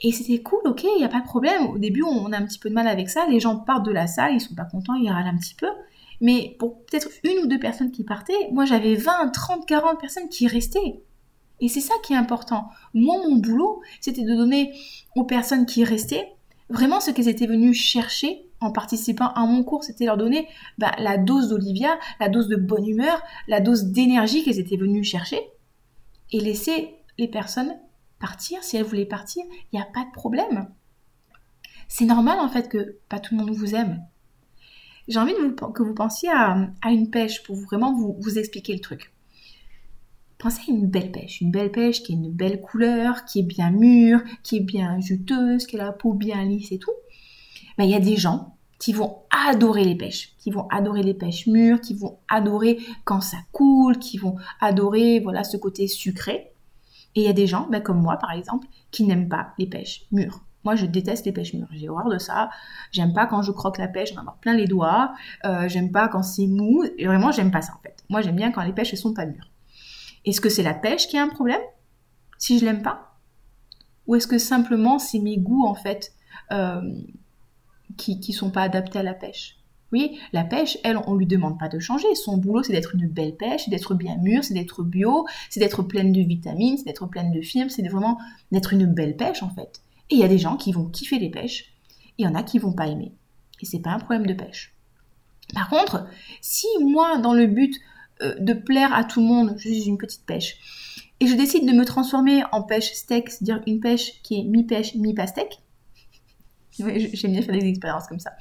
Et 0.03 0.13
c'était 0.13 0.43
cool, 0.43 0.61
ok, 0.67 0.85
il 0.85 0.99
n'y 0.99 1.05
a 1.05 1.09
pas 1.09 1.21
de 1.21 1.27
problème. 1.27 1.67
Au 1.67 1.79
début, 1.79 2.03
on 2.03 2.33
a 2.33 2.37
un 2.37 2.45
petit 2.45 2.59
peu 2.59 2.69
de 2.69 2.75
mal 2.75 2.87
avec 2.87 3.09
ça. 3.09 3.27
Les 3.29 3.41
gens 3.41 3.57
partent 3.57 3.87
de 3.87 3.93
la 3.93 4.07
salle, 4.07 4.35
ils 4.35 4.41
sont 4.41 4.55
pas 4.55 4.65
contents, 4.65 4.95
ils 4.95 5.11
râlent 5.11 5.27
un 5.27 5.37
petit 5.39 5.55
peu. 5.55 5.69
Mais 6.21 6.57
pour 6.59 6.85
peut-être 6.85 7.09
une 7.25 7.39
ou 7.45 7.47
deux 7.47 7.59
personnes 7.59 7.91
qui 7.91 8.05
partaient, 8.05 8.51
moi 8.53 8.65
j'avais 8.65 8.95
20, 8.95 9.31
30, 9.31 9.67
40 9.67 10.01
personnes 10.01 10.29
qui 10.29 10.47
restaient. 10.47 11.01
Et 11.61 11.69
c'est 11.69 11.81
ça 11.81 11.95
qui 12.03 12.13
est 12.13 12.17
important. 12.17 12.69
Moi, 12.93 13.17
mon 13.29 13.37
boulot, 13.37 13.81
c'était 14.01 14.23
de 14.23 14.35
donner 14.35 14.75
aux 15.15 15.25
personnes 15.25 15.65
qui 15.65 15.85
restaient 15.85 16.35
vraiment 16.69 17.01
ce 17.01 17.11
qu'elles 17.11 17.29
étaient 17.29 17.47
venues 17.47 17.73
chercher 17.73 18.47
en 18.61 18.73
participant 18.73 19.29
à 19.29 19.47
mon 19.47 19.63
cours. 19.63 19.85
C'était 19.85 20.05
leur 20.05 20.17
donner 20.17 20.49
bah, 20.79 20.93
la 20.99 21.17
dose 21.17 21.49
d'Olivia, 21.49 21.99
la 22.21 22.29
dose 22.29 22.49
de 22.49 22.57
bonne 22.57 22.87
humeur, 22.87 23.23
la 23.49 23.61
dose 23.61 23.85
d'énergie 23.85 24.45
qu'elles 24.45 24.59
étaient 24.59 24.77
venues 24.77 25.05
chercher. 25.05 25.41
Et 26.33 26.41
laisser 26.41 26.95
les 27.19 27.29
personnes 27.29 27.75
partir, 28.27 28.65
si 28.65 28.77
elle 28.77 28.83
voulait 28.83 29.07
partir, 29.07 29.45
il 29.73 29.77
n'y 29.77 29.81
a 29.81 29.87
pas 29.87 30.05
de 30.05 30.11
problème. 30.11 30.69
C'est 31.87 32.07
normal 32.07 32.41
en 32.41 32.49
fait 32.49 32.69
que 32.69 32.97
pas 33.09 33.21
tout 33.21 33.37
le 33.37 33.45
monde 33.45 33.55
vous 33.55 33.77
aime. 33.77 34.03
J'ai 35.07 35.21
envie 35.21 35.35
que 35.75 35.83
vous 35.85 35.95
pensiez 35.95 36.29
à, 36.31 36.73
une 36.91 37.11
pêche 37.11 37.45
pour 37.45 37.55
vraiment 37.55 37.95
vous, 37.95 38.37
expliquer 38.37 38.73
le 38.73 38.81
truc. 38.81 39.13
Pensez 40.39 40.61
à 40.69 40.73
une 40.73 40.89
belle 40.89 41.13
pêche, 41.13 41.41
une 41.41 41.53
belle 41.53 41.71
pêche 41.71 42.03
qui 42.03 42.13
a 42.13 42.17
une 42.17 42.33
belle 42.33 42.61
couleur, 42.61 43.25
qui 43.27 43.39
est 43.39 43.45
bien 43.45 43.71
mûre, 43.71 44.21
qui 44.43 44.57
est 44.57 44.67
bien 44.75 44.99
juteuse, 44.99 45.65
qui 45.65 45.79
a 45.79 45.85
la 45.85 45.93
peau 45.93 46.13
bien 46.13 46.45
lisse 46.45 46.73
et 46.73 46.79
tout. 46.79 46.97
Ben, 47.79 47.85
il 47.85 47.91
y 47.91 47.95
a 47.95 48.01
des 48.01 48.17
gens 48.17 48.57
qui 48.81 48.93
vont 48.93 49.19
adorer 49.31 49.85
les 49.85 49.95
pêches, 49.95 50.35
qui 50.39 50.51
vont 50.51 50.67
adorer 50.69 51.05
les 51.05 51.15
pêches 51.15 51.47
mûres, 51.47 51.81
qui 51.81 51.95
vont 51.95 52.19
adorer 52.29 52.81
quand 53.05 53.21
ça 53.21 53.39
coule, 53.53 54.01
qui 54.01 54.19
vont 54.19 54.35
adorer 54.61 55.21
voilà 55.21 55.45
ce 55.45 55.57
côté 55.57 55.87
sucré. 55.87 56.56
Et 57.17 57.23
il 57.23 57.27
y 57.27 57.29
a 57.29 57.33
des 57.33 57.47
gens, 57.49 57.67
ben, 57.71 57.83
comme 57.83 58.01
moi 58.01 58.19
par 58.19 58.31
exemple, 58.31 58.69
qui 58.93 59.05
n'aiment 59.05 59.29
pas 59.29 59.55
les 59.59 59.67
pêches 59.67 60.07
mûres. 60.13 60.43
Moi, 60.65 60.75
je 60.75 60.85
déteste 60.85 61.25
les 61.27 61.33
pêches 61.33 61.55
mûres. 61.55 61.69
J'ai 61.71 61.89
horreur 61.89 62.09
de 62.09 62.19
ça. 62.19 62.51
J'aime 62.91 63.13
pas 63.13 63.27
quand 63.27 63.41
je 63.41 63.53
croque 63.53 63.79
la 63.79 63.87
pêche, 63.87 64.13
j'en 64.13 64.21
avoir 64.21 64.37
plein 64.39 64.53
les 64.53 64.67
doigts. 64.67 65.15
Euh, 65.45 65.69
j'aime 65.69 65.93
pas 65.93 66.09
quand 66.09 66.25
c'est 66.25 66.49
mou. 66.49 66.85
Et 66.99 67.07
vraiment, 67.07 67.31
j'aime 67.31 67.53
pas 67.53 67.63
ça 67.63 67.73
en 67.75 67.81
fait. 67.83 68.05
Moi, 68.09 68.21
j'aime 68.21 68.37
bien 68.37 68.51
quand 68.51 68.63
les 68.63 68.73
pêches 68.73 68.93
elles 68.93 68.99
sont 68.99 69.15
pas 69.15 69.27
mûres. 69.27 69.49
Est-ce 70.25 70.41
que 70.41 70.49
c'est 70.49 70.65
la 70.65 70.75
pêche 70.75 71.07
qui 71.07 71.17
a 71.17 71.23
un 71.23 71.29
problème 71.29 71.61
si 72.37 72.59
je 72.59 72.65
l'aime 72.65 72.83
pas? 72.83 73.17
Ou 74.09 74.17
est-ce 74.17 74.27
que 74.27 74.39
simplement 74.39 74.99
c'est 74.99 75.21
mes 75.21 75.39
goûts 75.39 75.65
en 75.65 75.75
fait 75.75 76.13
euh, 76.53 76.83
qui 77.97 78.21
qui 78.21 78.33
sont 78.33 78.51
pas 78.51 78.63
adaptés 78.63 78.99
à 78.99 79.03
la 79.05 79.15
pêche? 79.15 79.56
Oui, 79.93 80.19
la 80.33 80.45
pêche, 80.45 80.79
elle, 80.83 80.99
on 81.07 81.15
lui 81.15 81.27
demande 81.27 81.59
pas 81.59 81.69
de 81.69 81.79
changer. 81.79 82.13
Son 82.15 82.37
boulot, 82.37 82.63
c'est 82.63 82.73
d'être 82.73 82.95
une 82.95 83.09
belle 83.09 83.37
pêche, 83.37 83.69
d'être 83.69 83.95
bien 83.95 84.17
mûre, 84.17 84.43
c'est 84.43 84.55
d'être 84.55 84.83
bio, 84.83 85.27
c'est 85.49 85.61
d'être 85.61 85.83
pleine 85.83 86.13
de 86.13 86.23
vitamines, 86.23 86.77
c'est 86.77 86.85
d'être 86.85 87.07
pleine 87.07 87.33
de 87.33 87.41
fibres, 87.41 87.71
c'est 87.71 87.87
vraiment 87.87 88.19
d'être 88.51 88.73
une 88.73 88.87
belle 88.87 89.17
pêche 89.17 89.43
en 89.43 89.51
fait. 89.51 89.83
Et 90.11 90.17
il 90.17 90.21
y 90.21 90.25
a 90.25 90.29
des 90.29 90.39
gens 90.39 90.57
qui 90.57 90.73
vont 90.73 90.87
kiffer 90.87 91.19
les 91.19 91.31
pêches, 91.31 91.73
il 92.19 92.25
y 92.25 92.29
en 92.29 92.35
a 92.35 92.43
qui 92.43 92.59
vont 92.59 92.73
pas 92.73 92.89
aimer. 92.89 93.13
Et 93.61 93.67
c'est 93.67 93.81
pas 93.81 93.91
un 93.91 93.99
problème 93.99 94.27
de 94.27 94.35
pêche. 94.35 94.75
Par 95.55 95.69
contre, 95.69 96.07
si 96.41 96.67
moi, 96.81 97.19
dans 97.19 97.33
le 97.33 97.47
but 97.47 97.75
euh, 98.23 98.35
de 98.41 98.53
plaire 98.53 98.93
à 98.93 99.05
tout 99.05 99.21
le 99.21 99.27
monde, 99.27 99.55
je 99.59 99.69
suis 99.69 99.87
une 99.87 99.99
petite 99.99 100.27
pêche, 100.27 100.59
et 101.21 101.27
je 101.27 101.35
décide 101.35 101.67
de 101.67 101.73
me 101.73 101.85
transformer 101.85 102.43
en 102.53 102.63
pêche 102.63 102.93
steak, 102.93 103.31
c'est-à-dire 103.31 103.63
une 103.67 103.81
pêche 103.81 104.21
qui 104.23 104.41
est 104.41 104.45
mi-pêche, 104.45 104.95
mi-pastèque, 104.97 105.61
J'aime 106.79 107.33
bien 107.33 107.43
faire 107.43 107.59
des 107.59 107.67
expériences 107.67 108.07
comme 108.07 108.19
ça. 108.19 108.33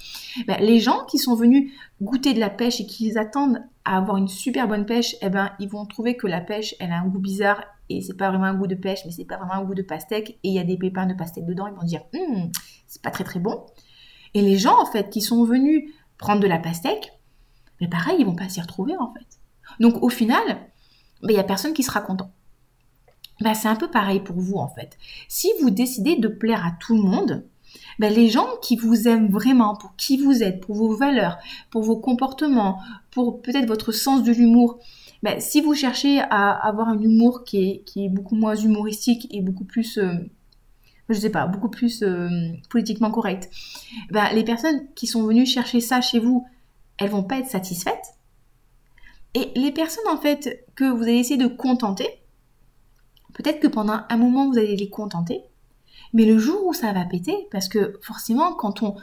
Ben, 0.48 0.58
les 0.60 0.80
gens 0.80 1.06
qui 1.06 1.18
sont 1.18 1.36
venus 1.36 1.72
goûter 2.02 2.34
de 2.34 2.40
la 2.40 2.50
pêche 2.50 2.82
et 2.82 2.86
qui 2.86 3.18
attendent 3.18 3.64
à 3.86 3.98
avoir 3.98 4.18
une 4.18 4.28
super 4.28 4.68
bonne 4.68 4.86
pêche, 4.86 5.16
eh 5.22 5.30
ben, 5.30 5.52
ils 5.60 5.70
vont 5.70 5.86
trouver 5.86 6.18
que 6.18 6.28
la 6.28 6.42
pêche, 6.42 6.76
elle 6.80 6.92
a 6.92 7.00
un 7.00 7.08
goût 7.08 7.20
bizarre 7.20 7.64
et 7.90 8.02
c'est 8.02 8.18
pas 8.18 8.30
vraiment 8.30 8.46
un 8.46 8.56
goût 8.56 8.68
de 8.68 8.76
pêche, 8.76 9.00
mais 9.06 9.12
c'est 9.12 9.26
pas 9.26 9.38
vraiment 9.38 9.54
un 9.54 9.64
goût 9.64 9.76
de 9.76 9.84
pastèque 9.84 10.32
et 10.44 10.50
il 10.50 10.54
y 10.54 10.60
a 10.60 10.64
des 10.64 10.78
pépins 10.78 11.06
de 11.06 11.14
pastèque 11.14 11.46
dedans. 11.46 11.68
Ils 11.68 11.76
vont 11.76 11.84
dire, 11.84 12.02
hum, 12.14 12.52
c'est 12.88 13.02
pas 13.02 13.12
très 13.12 13.24
très 13.24 13.40
bon. 13.40 13.66
Et 14.34 14.42
les 14.42 14.58
gens, 14.58 14.82
en 14.82 14.86
fait, 14.86 15.10
qui 15.10 15.22
sont 15.22 15.46
venus 15.46 15.94
prendre 16.18 16.42
de 16.42 16.48
la 16.48 16.60
pastèque, 16.60 17.14
ben, 17.80 17.90
pareil, 17.90 18.18
ils 18.20 18.26
vont 18.26 18.36
pas 18.36 18.50
s'y 18.50 18.62
retrouver, 18.62 18.96
en 18.98 19.14
fait. 19.14 19.40
Donc, 19.80 20.02
au 20.04 20.10
final, 20.10 20.44
ben, 21.22 21.30
il 21.30 21.36
y 21.36 21.40
a 21.40 21.44
personne 21.44 21.74
qui 21.74 21.84
sera 21.84 22.02
content. 22.02 22.32
Ben, 23.42 23.54
c'est 23.54 23.68
un 23.68 23.76
peu 23.76 23.90
pareil 23.90 24.20
pour 24.20 24.38
vous, 24.38 24.58
en 24.58 24.68
fait. 24.68 24.98
Si 25.28 25.50
vous 25.62 25.70
décidez 25.70 26.16
de 26.16 26.28
plaire 26.28 26.66
à 26.66 26.72
tout 26.80 26.96
le 26.96 27.04
monde, 27.04 27.46
ben, 28.00 28.14
les 28.14 28.30
gens 28.30 28.48
qui 28.62 28.76
vous 28.76 29.08
aiment 29.08 29.30
vraiment, 29.30 29.76
pour 29.76 29.96
qui 29.96 30.18
vous 30.18 30.44
êtes, 30.44 30.62
pour 30.62 30.76
vos 30.76 30.96
valeurs, 30.96 31.38
pour 31.70 31.84
vos 31.84 31.98
comportements, 31.98 32.80
pour 33.12 33.42
peut-être 33.42 33.68
votre 33.68 33.92
sens 33.92 34.24
de 34.24 34.32
l'humour, 34.32 34.80
ben, 35.24 35.40
si 35.40 35.62
vous 35.62 35.74
cherchez 35.74 36.20
à 36.20 36.52
avoir 36.52 36.90
un 36.90 37.00
humour 37.00 37.44
qui 37.44 37.82
est, 37.96 38.10
beaucoup 38.10 38.36
moins 38.36 38.56
humoristique 38.56 39.28
et 39.32 39.42
beaucoup 39.42 39.64
plus, 39.64 39.98
euh, 39.98 40.14
je 41.10 41.20
sais 41.20 41.30
pas, 41.30 41.48
beaucoup 41.48 41.70
plus 41.70 42.04
euh, 42.04 42.30
politiquement 42.70 43.12
correct, 43.12 43.50
ben, 44.12 44.30
les 44.34 44.44
personnes 44.44 44.86
qui 44.96 45.08
sont 45.08 45.24
venues 45.24 45.46
chercher 45.46 45.80
ça 45.80 46.02
chez 46.02 46.20
vous, 46.20 46.46
elles 46.98 47.10
vont 47.10 47.24
pas 47.24 47.40
être 47.40 47.50
satisfaites. 47.50 48.16
Et 49.34 49.52
les 49.56 49.72
personnes 49.72 50.08
en 50.10 50.18
fait 50.18 50.66
que 50.76 50.86
vous 50.86 51.04
allez 51.04 51.18
essayer 51.18 51.38
de 51.38 51.48
contenter, 51.48 52.08
peut-être 53.34 53.60
que 53.60 53.68
pendant 53.68 54.02
un 54.08 54.18
moment 54.18 54.50
vous 54.50 54.58
allez 54.58 54.76
les 54.76 54.90
contenter, 54.90 55.42
mais 56.14 56.26
le 56.26 56.38
jour 56.38 56.66
où 56.66 56.74
ça 56.74 56.94
va 56.94 57.06
péter, 57.06 57.48
parce 57.52 57.68
que 57.68 58.00
forcément, 58.02 58.54
quand 58.54 58.84
on, 58.84 58.96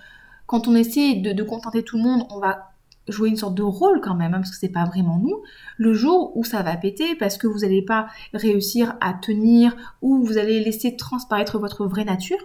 quand 0.46 0.68
on 0.68 0.74
essaie 0.74 1.14
de, 1.14 1.42
contenter 1.42 1.82
tout 1.82 1.96
le 1.96 2.02
monde, 2.02 2.26
on 2.30 2.38
va 2.38 2.72
jouer 3.08 3.28
une 3.28 3.36
sorte 3.36 3.54
de 3.54 3.62
rôle 3.62 4.00
quand 4.00 4.14
même, 4.14 4.34
hein, 4.34 4.38
parce 4.38 4.50
que 4.50 4.56
c'est 4.56 4.68
pas 4.68 4.84
vraiment 4.84 5.18
nous. 5.18 5.42
Le 5.76 5.92
jour 5.92 6.36
où 6.36 6.44
ça 6.44 6.62
va 6.62 6.76
péter, 6.76 7.14
parce 7.16 7.36
que 7.36 7.46
vous 7.46 7.60
n'allez 7.60 7.82
pas 7.82 8.06
réussir 8.32 8.96
à 9.00 9.12
tenir, 9.12 9.76
ou 10.02 10.24
vous 10.24 10.38
allez 10.38 10.62
laisser 10.62 10.96
transparaître 10.96 11.58
votre 11.58 11.86
vraie 11.86 12.04
nature, 12.04 12.38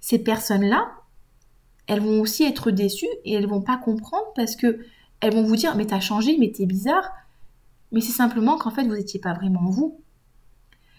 ces 0.00 0.18
personnes-là, 0.18 0.88
elles 1.86 2.00
vont 2.00 2.20
aussi 2.20 2.44
être 2.44 2.70
déçues 2.70 3.06
et 3.24 3.34
elles 3.34 3.46
vont 3.46 3.60
pas 3.60 3.76
comprendre 3.76 4.26
parce 4.34 4.56
que 4.56 4.80
elles 5.20 5.34
vont 5.34 5.44
vous 5.44 5.56
dire 5.56 5.76
mais 5.76 5.86
t'as 5.86 6.00
changé, 6.00 6.36
mais 6.38 6.50
t'es 6.50 6.66
bizarre. 6.66 7.10
Mais 7.92 8.00
c'est 8.00 8.12
simplement 8.12 8.58
qu'en 8.58 8.70
fait 8.70 8.84
vous 8.84 8.94
n'étiez 8.94 9.20
pas 9.20 9.34
vraiment 9.34 9.68
vous. 9.70 10.00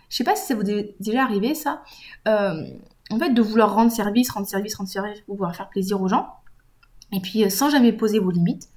Je 0.10 0.18
sais 0.18 0.24
pas 0.24 0.36
si 0.36 0.46
ça 0.46 0.56
vous 0.56 0.70
est 0.70 0.96
déjà 1.00 1.24
arrivé 1.24 1.54
ça. 1.56 1.84
Euh, 2.28 2.64
en 3.10 3.20
fait, 3.20 3.32
de 3.32 3.42
vouloir 3.42 3.74
rendre 3.74 3.92
service, 3.92 4.30
rendre 4.32 4.48
service, 4.48 4.76
rendre 4.76 4.90
service, 4.90 5.22
pouvoir 5.22 5.56
faire 5.56 5.70
plaisir 5.70 6.02
aux 6.02 6.08
gens. 6.08 6.28
Et 7.14 7.20
puis 7.20 7.44
euh, 7.44 7.50
sans 7.50 7.70
jamais 7.70 7.94
poser 7.94 8.20
vos 8.20 8.32
limites. 8.32 8.70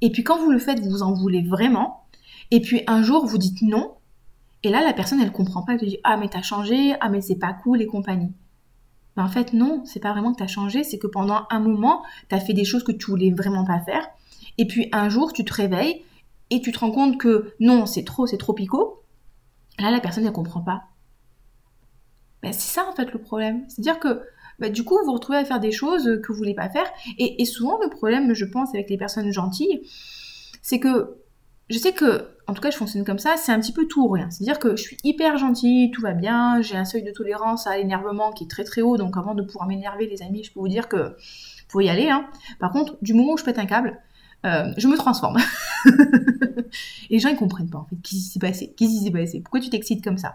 Et 0.00 0.10
puis 0.10 0.24
quand 0.24 0.38
vous 0.38 0.50
le 0.50 0.58
faites, 0.58 0.80
vous 0.80 1.02
en 1.02 1.12
voulez 1.12 1.42
vraiment. 1.42 2.04
Et 2.50 2.60
puis 2.60 2.82
un 2.86 3.02
jour, 3.02 3.26
vous 3.26 3.38
dites 3.38 3.62
non. 3.62 3.94
Et 4.62 4.70
là, 4.70 4.82
la 4.84 4.92
personne, 4.92 5.20
elle 5.20 5.32
comprend 5.32 5.62
pas. 5.62 5.72
Elle 5.74 5.80
te 5.80 5.84
dit 5.84 5.98
Ah, 6.04 6.16
mais 6.16 6.28
t'as 6.28 6.42
changé. 6.42 6.94
Ah, 7.00 7.08
mais 7.08 7.20
c'est 7.20 7.36
pas 7.36 7.52
cool 7.52 7.82
et 7.82 7.86
compagnie. 7.86 8.32
Mais 9.16 9.22
en 9.22 9.28
fait, 9.28 9.52
non, 9.52 9.82
c'est 9.84 10.00
pas 10.00 10.12
vraiment 10.12 10.32
que 10.32 10.38
t'as 10.38 10.46
changé. 10.46 10.84
C'est 10.84 10.98
que 10.98 11.06
pendant 11.06 11.46
un 11.50 11.60
moment, 11.60 12.02
t'as 12.28 12.40
fait 12.40 12.52
des 12.52 12.64
choses 12.64 12.84
que 12.84 12.92
tu 12.92 13.10
voulais 13.10 13.30
vraiment 13.30 13.64
pas 13.64 13.80
faire. 13.80 14.06
Et 14.58 14.66
puis 14.66 14.88
un 14.92 15.08
jour, 15.08 15.32
tu 15.32 15.44
te 15.44 15.52
réveilles 15.52 16.02
et 16.50 16.60
tu 16.60 16.72
te 16.72 16.78
rends 16.78 16.90
compte 16.90 17.18
que 17.18 17.54
non, 17.60 17.86
c'est 17.86 18.04
trop, 18.04 18.26
c'est 18.26 18.38
trop 18.38 18.52
picot. 18.52 19.02
Là, 19.78 19.90
la 19.90 20.00
personne 20.00 20.24
ne 20.24 20.30
comprend 20.30 20.60
pas. 20.60 20.84
Ben, 22.42 22.52
c'est 22.52 22.74
ça 22.74 22.86
en 22.88 22.92
fait 22.92 23.12
le 23.12 23.20
problème. 23.20 23.64
C'est-à-dire 23.68 23.98
que 23.98 24.22
ben, 24.58 24.72
du 24.72 24.84
coup, 24.84 24.96
vous 24.98 25.06
vous 25.06 25.12
retrouvez 25.12 25.38
à 25.38 25.44
faire 25.44 25.60
des 25.60 25.72
choses 25.72 26.20
que 26.22 26.32
vous 26.32 26.38
voulez 26.38 26.54
pas 26.54 26.68
faire. 26.68 26.86
Et, 27.18 27.44
souvent, 27.44 27.78
le 27.82 27.90
problème, 27.90 28.32
je 28.34 28.44
pense, 28.44 28.70
avec 28.74 28.88
les 28.88 28.96
personnes 28.96 29.30
gentilles, 29.30 29.82
c'est 30.62 30.80
que 30.80 31.16
je 31.68 31.78
sais 31.78 31.92
que, 31.92 32.28
en 32.46 32.54
tout 32.54 32.62
cas, 32.62 32.70
je 32.70 32.76
fonctionne 32.76 33.04
comme 33.04 33.18
ça, 33.18 33.36
c'est 33.36 33.52
un 33.52 33.60
petit 33.60 33.72
peu 33.72 33.86
tout 33.86 34.04
ou 34.04 34.08
rien. 34.08 34.30
C'est-à-dire 34.30 34.58
que 34.58 34.76
je 34.76 34.82
suis 34.82 34.98
hyper 35.02 35.36
gentille, 35.36 35.90
tout 35.90 36.00
va 36.00 36.12
bien, 36.12 36.62
j'ai 36.62 36.76
un 36.76 36.84
seuil 36.84 37.02
de 37.02 37.10
tolérance 37.10 37.66
à 37.66 37.76
l'énervement 37.76 38.30
qui 38.32 38.44
est 38.44 38.48
très 38.48 38.64
très 38.64 38.82
haut, 38.82 38.96
donc 38.96 39.16
avant 39.16 39.34
de 39.34 39.42
pouvoir 39.42 39.66
m'énerver, 39.66 40.06
les 40.06 40.22
amis, 40.22 40.44
je 40.44 40.52
peux 40.52 40.60
vous 40.60 40.68
dire 40.68 40.88
que 40.88 41.16
faut 41.68 41.80
y 41.80 41.88
aller. 41.88 42.08
Hein. 42.08 42.26
Par 42.60 42.70
contre, 42.70 42.96
du 43.02 43.14
moment 43.14 43.32
où 43.32 43.36
je 43.36 43.44
pète 43.44 43.58
un 43.58 43.66
câble, 43.66 44.00
euh, 44.44 44.72
je 44.76 44.86
me 44.88 44.96
transforme. 44.96 45.38
les 47.10 47.18
gens, 47.18 47.28
ils 47.28 47.36
comprennent 47.36 47.70
pas, 47.70 47.78
en 47.78 47.84
fait, 47.84 47.96
qu'est-ce 47.96 48.34
qui 48.76 48.98
s'est 49.00 49.10
passé 49.10 49.40
Pourquoi 49.40 49.60
tu 49.60 49.70
t'excites 49.70 50.04
comme 50.04 50.18
ça 50.18 50.34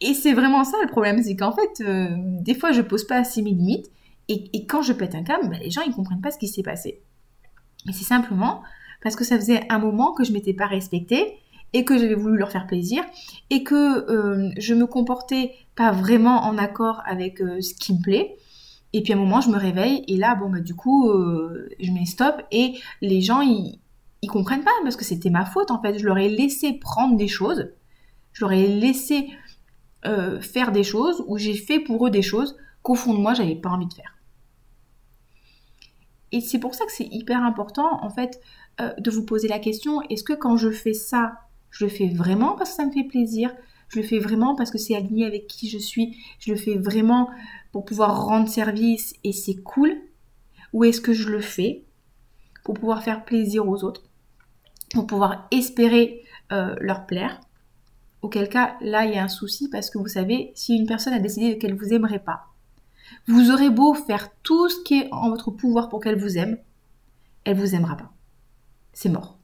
Et 0.00 0.14
c'est 0.14 0.32
vraiment 0.32 0.64
ça 0.64 0.76
le 0.82 0.88
problème, 0.88 1.22
c'est 1.22 1.36
qu'en 1.36 1.52
fait, 1.52 1.82
euh, 1.82 2.08
des 2.40 2.54
fois, 2.54 2.72
je 2.72 2.82
pose 2.82 3.06
pas 3.06 3.16
assez 3.16 3.42
mes 3.42 3.52
limites, 3.52 3.90
et, 4.28 4.66
quand 4.66 4.82
je 4.82 4.92
pète 4.92 5.14
un 5.14 5.22
câble, 5.22 5.48
bah, 5.48 5.56
les 5.60 5.70
gens, 5.70 5.82
ils 5.86 5.94
comprennent 5.94 6.20
pas 6.20 6.32
ce 6.32 6.38
qui 6.38 6.48
s'est 6.48 6.64
passé. 6.64 7.00
Et 7.88 7.92
c'est 7.92 8.04
simplement 8.04 8.62
parce 9.02 9.14
que 9.14 9.22
ça 9.22 9.36
faisait 9.36 9.60
un 9.70 9.78
moment 9.78 10.12
que 10.12 10.24
je 10.24 10.32
m'étais 10.32 10.54
pas 10.54 10.66
respectée, 10.66 11.38
et 11.72 11.84
que 11.84 11.98
j'avais 11.98 12.14
voulu 12.14 12.38
leur 12.38 12.50
faire 12.50 12.66
plaisir, 12.66 13.04
et 13.50 13.62
que 13.62 14.10
euh, 14.10 14.50
je 14.56 14.74
me 14.74 14.86
comportais 14.86 15.52
pas 15.74 15.92
vraiment 15.92 16.44
en 16.44 16.58
accord 16.58 17.02
avec 17.06 17.38
ce 17.38 17.74
qui 17.74 17.94
me 17.94 18.02
plaît, 18.02 18.36
et 18.96 19.02
puis 19.02 19.12
à 19.12 19.16
un 19.16 19.18
moment, 19.18 19.42
je 19.42 19.50
me 19.50 19.58
réveille 19.58 20.04
et 20.08 20.16
là, 20.16 20.34
bon, 20.34 20.48
bah, 20.48 20.60
du 20.60 20.74
coup, 20.74 21.10
euh, 21.10 21.68
je 21.78 21.92
mets 21.92 22.06
stop 22.06 22.42
et 22.50 22.78
les 23.02 23.20
gens, 23.20 23.42
ils, 23.42 23.78
ils 24.22 24.28
comprennent 24.28 24.64
pas 24.64 24.70
parce 24.82 24.96
que 24.96 25.04
c'était 25.04 25.28
ma 25.28 25.44
faute 25.44 25.70
en 25.70 25.82
fait. 25.82 25.98
Je 25.98 26.06
leur 26.06 26.16
ai 26.16 26.30
laissé 26.30 26.72
prendre 26.72 27.16
des 27.16 27.28
choses, 27.28 27.72
je 28.32 28.44
leur 28.44 28.52
ai 28.52 28.66
laissé 28.66 29.28
euh, 30.06 30.40
faire 30.40 30.72
des 30.72 30.82
choses 30.82 31.22
ou 31.26 31.36
j'ai 31.36 31.54
fait 31.54 31.78
pour 31.78 32.06
eux 32.06 32.10
des 32.10 32.22
choses 32.22 32.56
qu'au 32.82 32.94
fond 32.94 33.12
de 33.12 33.18
moi, 33.18 33.34
j'avais 33.34 33.54
pas 33.54 33.68
envie 33.68 33.86
de 33.86 33.92
faire. 33.92 34.16
Et 36.32 36.40
c'est 36.40 36.58
pour 36.58 36.74
ça 36.74 36.86
que 36.86 36.92
c'est 36.92 37.08
hyper 37.10 37.42
important 37.42 38.02
en 38.02 38.08
fait 38.10 38.40
euh, 38.80 38.92
de 38.98 39.10
vous 39.10 39.24
poser 39.24 39.46
la 39.46 39.58
question 39.58 40.00
est-ce 40.08 40.24
que 40.24 40.32
quand 40.32 40.56
je 40.56 40.70
fais 40.70 40.94
ça, 40.94 41.34
je 41.70 41.84
le 41.84 41.90
fais 41.90 42.08
vraiment 42.08 42.56
parce 42.56 42.70
que 42.70 42.76
ça 42.76 42.86
me 42.86 42.92
fait 42.92 43.04
plaisir? 43.04 43.54
Je 43.88 44.00
le 44.00 44.06
fais 44.06 44.18
vraiment 44.18 44.56
parce 44.56 44.70
que 44.70 44.78
c'est 44.78 44.96
aligné 44.96 45.26
avec 45.26 45.46
qui 45.46 45.68
je 45.68 45.78
suis, 45.78 46.16
je 46.40 46.50
le 46.50 46.56
fais 46.56 46.76
vraiment 46.76 47.28
pour 47.76 47.84
pouvoir 47.84 48.24
rendre 48.24 48.48
service 48.48 49.12
et 49.22 49.34
c'est 49.34 49.56
cool 49.56 49.94
Ou 50.72 50.84
est-ce 50.84 51.02
que 51.02 51.12
je 51.12 51.28
le 51.28 51.42
fais 51.42 51.84
pour 52.64 52.72
pouvoir 52.72 53.02
faire 53.02 53.22
plaisir 53.26 53.68
aux 53.68 53.84
autres 53.84 54.00
Pour 54.94 55.06
pouvoir 55.06 55.46
espérer 55.50 56.22
euh, 56.52 56.74
leur 56.80 57.04
plaire? 57.04 57.38
Auquel 58.22 58.48
cas, 58.48 58.78
là, 58.80 59.04
il 59.04 59.12
y 59.12 59.18
a 59.18 59.22
un 59.22 59.28
souci 59.28 59.68
parce 59.68 59.90
que 59.90 59.98
vous 59.98 60.08
savez, 60.08 60.52
si 60.54 60.74
une 60.74 60.86
personne 60.86 61.12
a 61.12 61.18
décidé 61.18 61.58
qu'elle 61.58 61.74
vous 61.74 61.92
aimerait 61.92 62.24
pas, 62.24 62.46
vous 63.28 63.50
aurez 63.50 63.68
beau 63.68 63.92
faire 63.92 64.30
tout 64.42 64.70
ce 64.70 64.82
qui 64.82 64.94
est 64.94 65.12
en 65.12 65.28
votre 65.28 65.50
pouvoir 65.50 65.90
pour 65.90 66.00
qu'elle 66.00 66.18
vous 66.18 66.38
aime, 66.38 66.56
elle 67.44 67.58
vous 67.58 67.74
aimera 67.74 67.98
pas. 67.98 68.10
C'est 68.94 69.10
mort. 69.10 69.36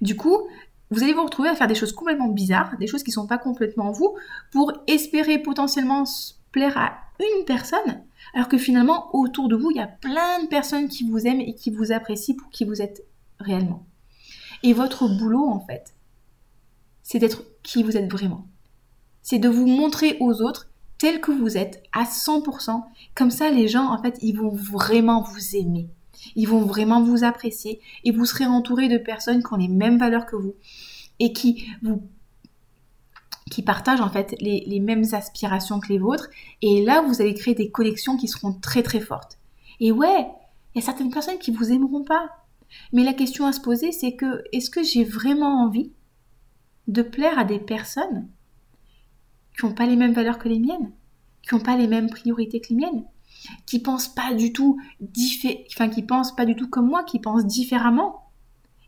Du 0.00 0.16
coup, 0.16 0.48
vous 0.90 1.02
allez 1.02 1.12
vous 1.12 1.24
retrouver 1.24 1.50
à 1.50 1.54
faire 1.54 1.68
des 1.68 1.74
choses 1.74 1.92
complètement 1.92 2.28
bizarres, 2.28 2.78
des 2.78 2.86
choses 2.86 3.02
qui 3.02 3.10
ne 3.10 3.16
sont 3.16 3.26
pas 3.26 3.36
complètement 3.36 3.90
vous, 3.90 4.16
pour 4.50 4.72
espérer 4.86 5.38
potentiellement 5.38 6.06
plaire 6.54 6.78
à 6.78 6.92
une 7.18 7.44
personne, 7.44 8.04
alors 8.32 8.46
que 8.46 8.58
finalement, 8.58 9.10
autour 9.12 9.48
de 9.48 9.56
vous, 9.56 9.72
il 9.72 9.76
y 9.76 9.80
a 9.80 9.88
plein 9.88 10.40
de 10.40 10.46
personnes 10.46 10.88
qui 10.88 11.02
vous 11.02 11.26
aiment 11.26 11.40
et 11.40 11.56
qui 11.56 11.70
vous 11.70 11.90
apprécient 11.90 12.36
pour 12.36 12.48
qui 12.50 12.64
vous 12.64 12.80
êtes 12.80 13.04
réellement. 13.40 13.84
Et 14.62 14.72
votre 14.72 15.08
boulot, 15.08 15.48
en 15.48 15.58
fait, 15.66 15.94
c'est 17.02 17.18
d'être 17.18 17.42
qui 17.64 17.82
vous 17.82 17.96
êtes 17.96 18.10
vraiment. 18.10 18.46
C'est 19.20 19.40
de 19.40 19.48
vous 19.48 19.66
montrer 19.66 20.16
aux 20.20 20.42
autres 20.42 20.68
tel 20.98 21.20
que 21.20 21.32
vous 21.32 21.56
êtes, 21.56 21.82
à 21.92 22.04
100%. 22.04 22.84
Comme 23.16 23.32
ça, 23.32 23.50
les 23.50 23.66
gens, 23.66 23.92
en 23.92 24.00
fait, 24.00 24.16
ils 24.22 24.38
vont 24.38 24.54
vraiment 24.54 25.22
vous 25.22 25.56
aimer. 25.56 25.88
Ils 26.36 26.48
vont 26.48 26.64
vraiment 26.64 27.02
vous 27.02 27.24
apprécier 27.24 27.80
et 28.04 28.12
vous 28.12 28.26
serez 28.26 28.46
entouré 28.46 28.88
de 28.88 28.98
personnes 28.98 29.42
qui 29.42 29.52
ont 29.52 29.56
les 29.56 29.66
mêmes 29.66 29.98
valeurs 29.98 30.24
que 30.24 30.36
vous 30.36 30.54
et 31.18 31.32
qui 31.32 31.66
vous 31.82 32.00
qui 33.54 33.62
partagent 33.62 34.00
en 34.00 34.10
fait 34.10 34.34
les, 34.40 34.80
mêmes 34.80 35.04
aspirations 35.12 35.78
que 35.78 35.86
les 35.88 35.98
vôtres. 35.98 36.28
Et 36.60 36.84
là, 36.84 37.02
vous 37.02 37.22
allez 37.22 37.34
créer 37.34 37.54
des 37.54 37.70
connexions 37.70 38.16
qui 38.16 38.26
seront 38.26 38.52
très 38.52 38.82
très 38.82 38.98
fortes. 38.98 39.38
Et 39.78 39.92
ouais, 39.92 40.26
il 40.74 40.80
y 40.80 40.82
a 40.82 40.84
certaines 40.84 41.12
personnes 41.12 41.38
qui 41.38 41.52
vous 41.52 41.70
aimeront 41.70 42.02
pas. 42.02 42.30
Mais 42.92 43.04
la 43.04 43.12
question 43.12 43.46
à 43.46 43.52
se 43.52 43.60
poser, 43.60 43.92
c'est 43.92 44.16
que 44.16 44.42
est-ce 44.52 44.70
que 44.70 44.82
j'ai 44.82 45.04
vraiment 45.04 45.62
envie 45.62 45.92
de 46.88 47.02
plaire 47.02 47.38
à 47.38 47.44
des 47.44 47.60
personnes 47.60 48.26
qui 49.56 49.64
n'ont 49.64 49.72
pas 49.72 49.86
les 49.86 49.94
mêmes 49.94 50.14
valeurs 50.14 50.38
que 50.38 50.48
les 50.48 50.58
miennes, 50.58 50.90
qui 51.42 51.54
n'ont 51.54 51.60
pas 51.60 51.76
les 51.76 51.86
mêmes 51.86 52.10
priorités 52.10 52.60
que 52.60 52.70
les 52.70 52.76
miennes, 52.76 53.04
qui 53.66 53.78
pensent 53.78 54.12
pas 54.12 54.34
du 54.34 54.52
tout 54.52 54.80
enfin 55.72 55.88
qui 55.88 56.02
pensent 56.02 56.34
pas 56.34 56.44
du 56.44 56.56
tout 56.56 56.68
comme 56.68 56.88
moi, 56.88 57.04
qui 57.04 57.20
pensent 57.20 57.46
différemment? 57.46 58.32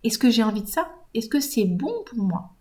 Est-ce 0.03 0.19
que 0.19 0.29
j'ai 0.29 0.43
envie 0.43 0.63
de 0.63 0.69
ça? 0.69 0.89
Est-ce 1.15 1.29
que 1.29 1.39
c'est 1.39 1.67
bon 1.67 1.93
pour 2.05 2.19
moi? 2.19 2.56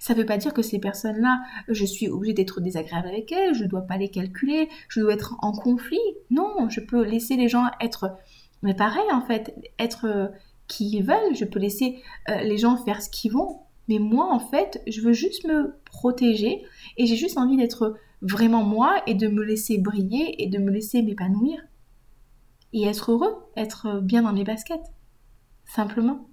Ça 0.00 0.14
ne 0.14 0.20
veut 0.20 0.26
pas 0.26 0.36
dire 0.36 0.54
que 0.54 0.62
ces 0.62 0.78
personnes-là, 0.78 1.42
je 1.68 1.84
suis 1.84 2.08
obligée 2.08 2.34
d'être 2.34 2.60
désagréable 2.60 3.08
avec 3.08 3.32
elles, 3.32 3.54
je 3.54 3.64
ne 3.64 3.68
dois 3.68 3.82
pas 3.82 3.96
les 3.96 4.08
calculer, 4.08 4.68
je 4.88 5.00
dois 5.00 5.14
être 5.14 5.34
en 5.40 5.52
conflit. 5.52 5.98
Non, 6.30 6.68
je 6.68 6.80
peux 6.80 7.02
laisser 7.02 7.36
les 7.36 7.48
gens 7.48 7.66
être, 7.80 8.16
mais 8.62 8.74
pareil 8.74 9.10
en 9.12 9.22
fait, 9.22 9.54
être 9.78 10.06
euh, 10.06 10.28
qui 10.66 10.90
ils 10.90 11.02
veulent, 11.02 11.34
je 11.34 11.44
peux 11.44 11.58
laisser 11.58 12.02
euh, 12.28 12.40
les 12.42 12.58
gens 12.58 12.76
faire 12.76 13.02
ce 13.02 13.10
qu'ils 13.10 13.32
vont. 13.32 13.60
Mais 13.88 13.98
moi, 13.98 14.30
en 14.30 14.38
fait, 14.38 14.82
je 14.86 15.00
veux 15.00 15.14
juste 15.14 15.46
me 15.46 15.74
protéger 15.86 16.62
et 16.98 17.06
j'ai 17.06 17.16
juste 17.16 17.38
envie 17.38 17.56
d'être 17.56 17.96
vraiment 18.20 18.62
moi 18.62 19.02
et 19.06 19.14
de 19.14 19.28
me 19.28 19.42
laisser 19.42 19.78
briller 19.78 20.42
et 20.42 20.48
de 20.48 20.58
me 20.58 20.70
laisser 20.70 21.02
m'épanouir 21.02 21.60
et 22.72 22.84
être 22.84 23.12
heureux, 23.12 23.34
être 23.56 24.00
bien 24.00 24.22
dans 24.22 24.32
mes 24.32 24.44
baskets, 24.44 24.92
simplement. 25.64 26.27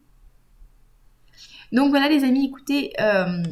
Donc 1.71 1.89
voilà 1.89 2.09
les 2.09 2.23
amis, 2.23 2.45
écoutez, 2.45 2.93
euh, 2.99 3.43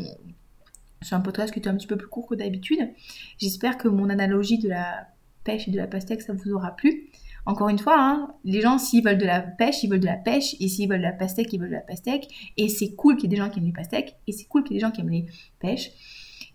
c'est 1.01 1.15
un 1.15 1.21
podcast 1.21 1.53
qui 1.53 1.59
est 1.59 1.67
un 1.67 1.75
petit 1.75 1.87
peu 1.87 1.97
plus 1.97 2.07
court 2.07 2.27
que 2.27 2.35
d'habitude. 2.35 2.89
J'espère 3.37 3.77
que 3.77 3.87
mon 3.87 4.09
analogie 4.09 4.59
de 4.59 4.69
la 4.69 5.07
pêche 5.43 5.67
et 5.67 5.71
de 5.71 5.77
la 5.77 5.87
pastèque, 5.87 6.21
ça 6.21 6.33
vous 6.33 6.51
aura 6.51 6.75
plu. 6.75 7.09
Encore 7.45 7.67
une 7.67 7.79
fois, 7.79 7.99
hein, 7.99 8.33
les 8.45 8.61
gens, 8.61 8.77
s'ils 8.77 9.03
veulent 9.03 9.17
de 9.17 9.25
la 9.25 9.41
pêche, 9.41 9.83
ils 9.83 9.89
veulent 9.89 9.99
de 9.99 10.05
la 10.05 10.15
pêche, 10.15 10.55
et 10.61 10.69
s'ils 10.69 10.87
veulent 10.87 10.99
de 10.99 11.03
la 11.03 11.11
pastèque, 11.11 11.51
ils 11.51 11.59
veulent 11.59 11.69
de 11.69 11.75
la 11.75 11.81
pastèque. 11.81 12.53
Et 12.55 12.69
c'est 12.69 12.95
cool 12.95 13.17
qu'il 13.17 13.29
y 13.29 13.33
ait 13.33 13.35
des 13.35 13.43
gens 13.43 13.49
qui 13.49 13.59
aiment 13.59 13.65
les 13.65 13.73
pastèques, 13.73 14.15
et 14.27 14.31
c'est 14.31 14.45
cool 14.45 14.63
qu'il 14.63 14.73
y 14.73 14.75
ait 14.77 14.79
des 14.79 14.85
gens 14.85 14.91
qui 14.91 15.01
aiment 15.01 15.09
les 15.09 15.25
pêches. 15.59 15.91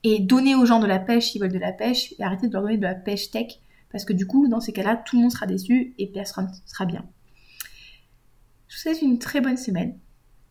Et 0.03 0.19
donner 0.21 0.55
aux 0.55 0.65
gens 0.65 0.81
de 0.81 0.87
la 0.87 0.99
pêche 0.99 1.31
s'ils 1.31 1.43
veulent 1.43 1.53
de 1.53 1.59
la 1.59 1.73
pêche, 1.73 2.15
et 2.19 2.23
arrêter 2.23 2.49
de 2.49 2.53
leur 2.55 2.63
donner 2.63 2.79
de 2.79 2.83
la 2.83 2.95
pêche 2.95 3.31
tech, 3.31 3.61
parce 3.91 4.07
que 4.07 4.15
du 4.15 4.27
coup, 4.27 4.49
dans 4.49 4.61
ces 4.61 4.73
cas-là, 4.73 4.97
tout 4.97 5.17
le 5.17 5.23
monde 5.23 5.33
sera 5.33 5.47
déçu 5.47 5.95
et 5.99 6.07
personne 6.07 6.51
sera 6.65 6.87
bien. 6.87 7.05
Je 8.69 8.77
vous 8.77 8.81
souhaite 8.81 9.03
une 9.03 9.19
très 9.19 9.41
bonne 9.41 9.57
semaine. 9.57 9.99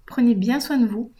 Prenez 0.07 0.33
bien 0.33 0.59
soin 0.59 0.77
de 0.77 0.87
vous. 0.87 1.11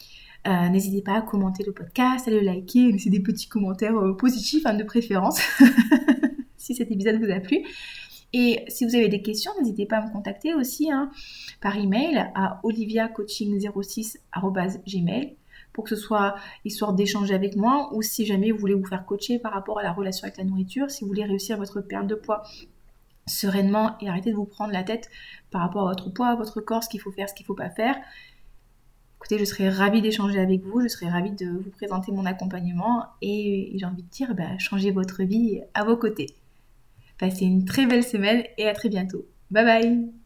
Euh, 0.48 0.70
n'hésitez 0.70 1.04
pas 1.04 1.18
à 1.18 1.22
commenter 1.22 1.64
le 1.64 1.74
podcast, 1.74 2.28
à 2.28 2.32
le 2.32 2.40
liker, 2.40 2.86
à 2.86 2.92
laisser 2.92 3.10
des 3.10 3.20
petits 3.20 3.48
commentaires 3.48 3.98
euh, 3.98 4.16
positifs, 4.16 4.66
hein, 4.66 4.74
de 4.74 4.84
préférence, 4.84 5.42
si 6.58 6.74
cet 6.74 6.90
épisode 6.90 7.22
vous 7.22 7.30
a 7.30 7.40
plu. 7.40 7.64
Et 8.34 8.64
si 8.68 8.86
vous 8.86 8.96
avez 8.96 9.10
des 9.10 9.22
questions, 9.22 9.52
n'hésitez 9.60 9.86
pas 9.86 9.98
à 9.98 10.08
me 10.08 10.12
contacter 10.12 10.54
aussi 10.54 10.92
hein, 10.92 11.12
par 11.62 11.78
email 11.78 12.32
à 12.34 12.60
oliviacoaching06.gmail 12.64 15.36
pour 15.74 15.84
que 15.84 15.92
ce 15.92 15.96
soit 15.96 16.36
histoire 16.66 16.94
d'échanger 16.94 17.36
avec 17.36 17.56
moi 17.56 17.90
ou 17.94 18.02
si 18.02 18.26
jamais 18.26 18.52
vous 18.52 18.58
voulez 18.58 18.74
vous 18.74 18.86
faire 18.86 19.06
coacher 19.06 19.40
par 19.40 19.54
rapport 19.54 19.80
à 19.80 19.84
la 19.84 19.92
relation 19.92 20.26
avec 20.26 20.38
la 20.38 20.44
nourriture, 20.44 20.90
si 20.90 21.04
vous 21.04 21.08
voulez 21.08 21.24
réussir 21.24 21.58
votre 21.58 21.82
perte 21.82 22.08
de 22.08 22.16
poids 22.16 22.44
sereinement 23.28 23.98
et 24.00 24.10
arrêter 24.10 24.32
de 24.32 24.36
vous 24.36 24.46
prendre 24.46 24.74
la 24.74 24.84
tête 24.84 25.10
par 25.52 25.62
rapport 25.62 25.84
à 25.84 25.92
votre 25.92 26.10
poids, 26.10 26.30
à 26.30 26.36
votre 26.36 26.62
corps, 26.62 26.84
ce 26.84 26.90
qu'il 26.90 27.02
faut 27.02 27.12
faire, 27.12 27.30
ce 27.30 27.34
qu'il 27.34 27.44
ne 27.44 27.48
faut 27.48 27.56
pas 27.56 27.70
faire. 27.70 27.96
Écoutez, 29.18 29.40
je 29.40 29.46
serais 29.46 29.70
ravie 29.70 30.02
d'échanger 30.02 30.40
avec 30.40 30.64
vous, 30.64 30.82
je 30.82 30.88
serais 30.88 31.10
ravie 31.10 31.32
de 31.32 31.48
vous 31.48 31.72
présenter 31.72 32.12
mon 32.12 32.26
accompagnement 32.26 33.06
et 33.22 33.74
j'ai 33.76 33.86
envie 33.86 34.04
de 34.04 34.10
dire, 34.10 34.36
bah, 34.36 34.58
changez 34.60 34.92
votre 34.92 35.24
vie 35.24 35.62
à 35.74 35.84
vos 35.84 35.98
côtés. 35.98 36.36
Passez 37.18 37.46
une 37.46 37.66
très 37.66 37.88
belle 37.88 38.04
semaine 38.04 38.44
et 38.58 38.68
à 38.68 38.74
très 38.74 38.90
bientôt. 38.90 39.26
Bye 39.50 39.66
bye 39.66 40.17